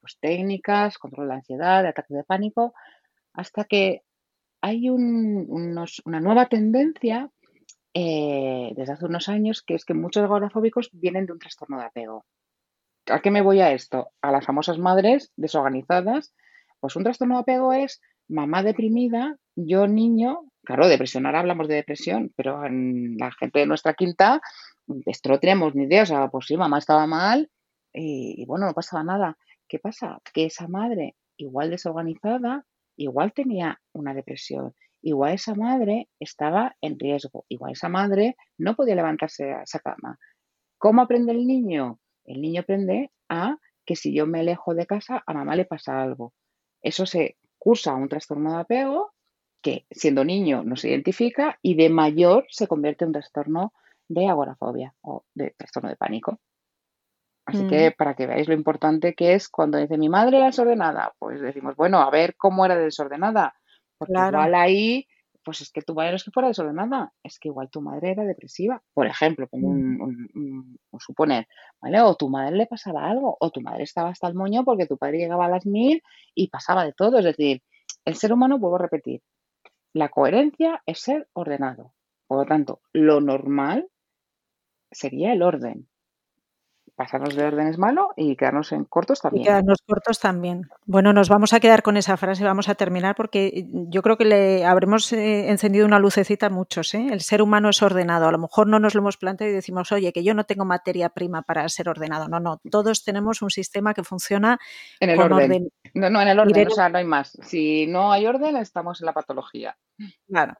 Pues 0.00 0.18
técnicas, 0.18 0.98
control 0.98 1.28
de 1.28 1.34
ansiedad, 1.34 1.82
de 1.82 1.90
ataques 1.90 2.16
de 2.16 2.24
pánico, 2.24 2.72
hasta 3.34 3.64
que 3.64 4.02
hay 4.62 4.88
una 4.88 6.20
nueva 6.20 6.46
tendencia 6.48 7.30
eh, 7.94 8.72
desde 8.74 8.92
hace 8.92 9.04
unos 9.04 9.28
años 9.28 9.62
que 9.62 9.74
es 9.74 9.84
que 9.84 9.92
muchos 9.92 10.22
agorafóbicos 10.22 10.88
vienen 10.92 11.26
de 11.26 11.32
un 11.32 11.38
trastorno 11.38 11.78
de 11.78 11.84
apego. 11.84 12.24
¿A 13.06 13.20
qué 13.20 13.30
me 13.30 13.42
voy 13.42 13.60
a 13.60 13.72
esto? 13.72 14.12
A 14.22 14.30
las 14.30 14.46
famosas 14.46 14.78
madres 14.78 15.32
desorganizadas 15.36 16.32
pues 16.82 16.96
un 16.96 17.04
trastorno 17.04 17.36
de 17.36 17.42
apego 17.42 17.72
es 17.72 18.00
mamá 18.28 18.64
deprimida, 18.64 19.36
yo 19.54 19.86
niño, 19.86 20.40
claro, 20.64 20.88
depresión, 20.88 21.26
ahora 21.26 21.38
hablamos 21.38 21.68
de 21.68 21.76
depresión, 21.76 22.32
pero 22.36 22.66
en 22.66 23.16
la 23.18 23.30
gente 23.30 23.60
de 23.60 23.66
nuestra 23.66 23.94
quinta, 23.94 24.40
esto 25.06 25.28
no 25.28 25.38
tenemos 25.38 25.76
ni 25.76 25.84
idea, 25.84 26.02
o 26.02 26.06
sea, 26.06 26.28
pues 26.28 26.46
sí, 26.46 26.56
mamá 26.56 26.78
estaba 26.78 27.06
mal 27.06 27.48
y, 27.94 28.44
bueno, 28.46 28.66
no 28.66 28.74
pasaba 28.74 29.04
nada. 29.04 29.38
¿Qué 29.68 29.78
pasa? 29.78 30.18
Que 30.34 30.46
esa 30.46 30.66
madre, 30.66 31.14
igual 31.36 31.70
desorganizada, 31.70 32.66
igual 32.96 33.32
tenía 33.32 33.80
una 33.92 34.12
depresión, 34.12 34.74
igual 35.02 35.34
esa 35.34 35.54
madre 35.54 36.08
estaba 36.18 36.74
en 36.80 36.98
riesgo, 36.98 37.44
igual 37.48 37.72
esa 37.72 37.88
madre 37.88 38.34
no 38.58 38.74
podía 38.74 38.96
levantarse 38.96 39.52
a 39.52 39.62
esa 39.62 39.78
cama. 39.78 40.18
¿Cómo 40.78 41.00
aprende 41.00 41.30
el 41.30 41.46
niño? 41.46 42.00
El 42.24 42.40
niño 42.40 42.62
aprende 42.62 43.12
a 43.28 43.56
que 43.86 43.94
si 43.94 44.12
yo 44.12 44.26
me 44.26 44.40
alejo 44.40 44.74
de 44.74 44.86
casa, 44.86 45.22
a 45.24 45.32
mamá 45.32 45.54
le 45.54 45.64
pasa 45.64 46.02
algo. 46.02 46.32
Eso 46.82 47.06
se 47.06 47.36
cursa 47.58 47.94
un 47.94 48.08
trastorno 48.08 48.52
de 48.52 48.60
apego 48.60 49.12
que 49.62 49.86
siendo 49.90 50.24
niño 50.24 50.64
no 50.64 50.76
se 50.76 50.90
identifica 50.90 51.58
y 51.62 51.74
de 51.76 51.88
mayor 51.88 52.46
se 52.48 52.66
convierte 52.66 53.04
en 53.04 53.10
un 53.10 53.14
trastorno 53.14 53.72
de 54.08 54.28
agorafobia 54.28 54.94
o 55.02 55.24
de 55.34 55.54
trastorno 55.56 55.88
de 55.88 55.96
pánico. 55.96 56.40
Así 57.46 57.66
que 57.66 57.90
mm. 57.90 57.94
para 57.96 58.14
que 58.14 58.26
veáis 58.26 58.48
lo 58.48 58.54
importante 58.54 59.14
que 59.14 59.34
es 59.34 59.48
cuando 59.48 59.78
dice 59.78 59.98
mi 59.98 60.08
madre 60.08 60.36
era 60.36 60.46
desordenada, 60.46 61.14
pues 61.18 61.40
decimos, 61.40 61.76
bueno, 61.76 61.98
a 61.98 62.10
ver 62.10 62.36
cómo 62.36 62.64
era 62.64 62.76
desordenada. 62.76 63.54
Porque 63.98 64.14
igual 64.14 64.54
ahí, 64.54 65.06
pues 65.44 65.60
es 65.60 65.70
que 65.70 65.82
tu 65.82 65.94
madre 65.94 66.10
no 66.10 66.16
es 66.16 66.24
que 66.24 66.30
fuera 66.30 66.48
desordenada, 66.48 67.12
es 67.22 67.38
que 67.38 67.48
igual 67.48 67.70
tu 67.70 67.80
madre 67.80 68.12
era 68.12 68.24
depresiva, 68.24 68.82
por 68.94 69.06
ejemplo, 69.06 69.48
como 69.48 69.68
un, 69.68 70.28
un, 70.34 70.78
suponer, 71.00 71.48
¿vale? 71.80 72.00
O 72.00 72.14
tu 72.14 72.28
madre 72.28 72.56
le 72.56 72.66
pasaba 72.66 73.08
algo, 73.08 73.36
o 73.40 73.50
tu 73.50 73.60
madre 73.60 73.82
estaba 73.82 74.10
hasta 74.10 74.28
el 74.28 74.34
moño 74.34 74.64
porque 74.64 74.86
tu 74.86 74.98
padre 74.98 75.18
llegaba 75.18 75.46
a 75.46 75.48
las 75.48 75.66
mil 75.66 76.02
y 76.34 76.48
pasaba 76.48 76.84
de 76.84 76.92
todo. 76.92 77.18
Es 77.18 77.24
decir, 77.24 77.62
el 78.04 78.14
ser 78.14 78.32
humano, 78.32 78.58
vuelvo 78.58 78.76
a 78.76 78.82
repetir, 78.82 79.22
la 79.92 80.08
coherencia 80.08 80.82
es 80.86 81.00
ser 81.00 81.28
ordenado. 81.32 81.92
Por 82.26 82.38
lo 82.38 82.46
tanto, 82.46 82.80
lo 82.92 83.20
normal 83.20 83.88
sería 84.90 85.32
el 85.32 85.42
orden 85.42 85.88
pasarnos 86.94 87.34
de 87.34 87.44
orden 87.44 87.66
es 87.68 87.78
malo 87.78 88.10
y 88.16 88.36
quedarnos 88.36 88.72
en 88.72 88.84
cortos 88.84 89.20
también. 89.20 89.42
Y 89.42 89.46
quedarnos 89.46 89.78
cortos 89.86 90.20
también. 90.20 90.68
Bueno, 90.84 91.12
nos 91.12 91.28
vamos 91.28 91.52
a 91.52 91.60
quedar 91.60 91.82
con 91.82 91.96
esa 91.96 92.16
frase, 92.16 92.44
vamos 92.44 92.68
a 92.68 92.74
terminar 92.74 93.14
porque 93.16 93.66
yo 93.70 94.02
creo 94.02 94.16
que 94.16 94.24
le 94.24 94.64
habremos 94.64 95.12
eh, 95.12 95.50
encendido 95.50 95.86
una 95.86 95.98
lucecita 95.98 96.46
a 96.46 96.50
muchos. 96.50 96.94
¿eh? 96.94 97.08
El 97.10 97.20
ser 97.20 97.42
humano 97.42 97.70
es 97.70 97.82
ordenado. 97.82 98.28
A 98.28 98.32
lo 98.32 98.38
mejor 98.38 98.66
no 98.66 98.78
nos 98.78 98.94
lo 98.94 99.00
hemos 99.00 99.16
planteado 99.16 99.52
y 99.52 99.54
decimos, 99.54 99.92
oye, 99.92 100.12
que 100.12 100.22
yo 100.22 100.34
no 100.34 100.44
tengo 100.44 100.64
materia 100.64 101.08
prima 101.08 101.42
para 101.42 101.68
ser 101.68 101.88
ordenado. 101.88 102.28
No, 102.28 102.40
no, 102.40 102.60
todos 102.70 103.04
tenemos 103.04 103.42
un 103.42 103.50
sistema 103.50 103.94
que 103.94 104.04
funciona 104.04 104.58
en 105.00 105.10
el 105.10 105.20
orden. 105.20 105.68
No, 105.94 106.10
no, 106.10 106.20
en 106.20 106.28
el 106.28 106.38
orden, 106.38 106.68
o 106.68 106.70
sea, 106.70 106.88
no 106.88 106.98
hay 106.98 107.04
más. 107.04 107.38
Si 107.42 107.86
no 107.86 108.12
hay 108.12 108.26
orden, 108.26 108.56
estamos 108.56 109.00
en 109.00 109.06
la 109.06 109.12
patología. 109.12 109.76
Claro. 110.28 110.54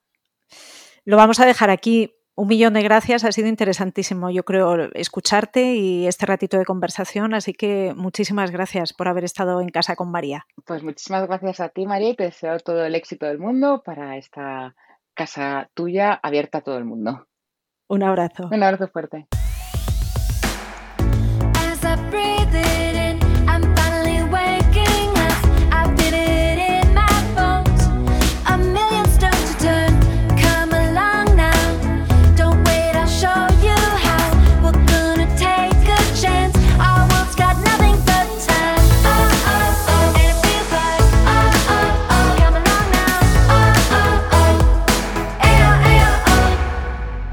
Lo 1.05 1.17
vamos 1.17 1.41
a 1.41 1.47
dejar 1.47 1.71
aquí 1.71 2.15
un 2.35 2.49
millón 2.49 2.75
de 2.75 2.83
gracias, 2.83 3.25
ha 3.25 3.33
sido 3.33 3.49
interesantísimo, 3.49 4.31
yo 4.31 4.45
creo, 4.45 4.91
escucharte 4.95 5.75
y 5.75 6.07
este 6.07 6.27
ratito 6.27 6.59
de 6.59 6.65
conversación, 6.65 7.35
así 7.35 7.53
que 7.53 7.93
muchísimas 7.95 8.51
gracias 8.51 8.93
por 8.93 9.09
haber 9.09 9.25
estado 9.25 9.61
en 9.61 9.69
casa 9.69 9.97
con 9.97 10.11
María. 10.11 10.47
Pues 10.65 10.83
muchísimas 10.83 11.27
gracias 11.27 11.61
a 11.61 11.69
ti, 11.69 11.87
María, 11.87 12.11
y 12.11 12.17
te 12.17 12.25
deseo 12.25 12.59
todo 12.59 12.85
el 12.85 12.95
éxito 12.95 13.27
del 13.27 13.39
mundo 13.39 13.83
para 13.85 14.17
esta 14.17 14.75
casa 15.15 15.71
tuya 15.75 16.19
abierta 16.23 16.59
a 16.59 16.61
todo 16.63 16.79
el 16.79 16.85
mundo. 16.85 17.27
Un 17.89 18.03
abrazo. 18.03 18.49
Un 18.51 18.63
abrazo 18.63 18.89
fuerte. 18.89 19.27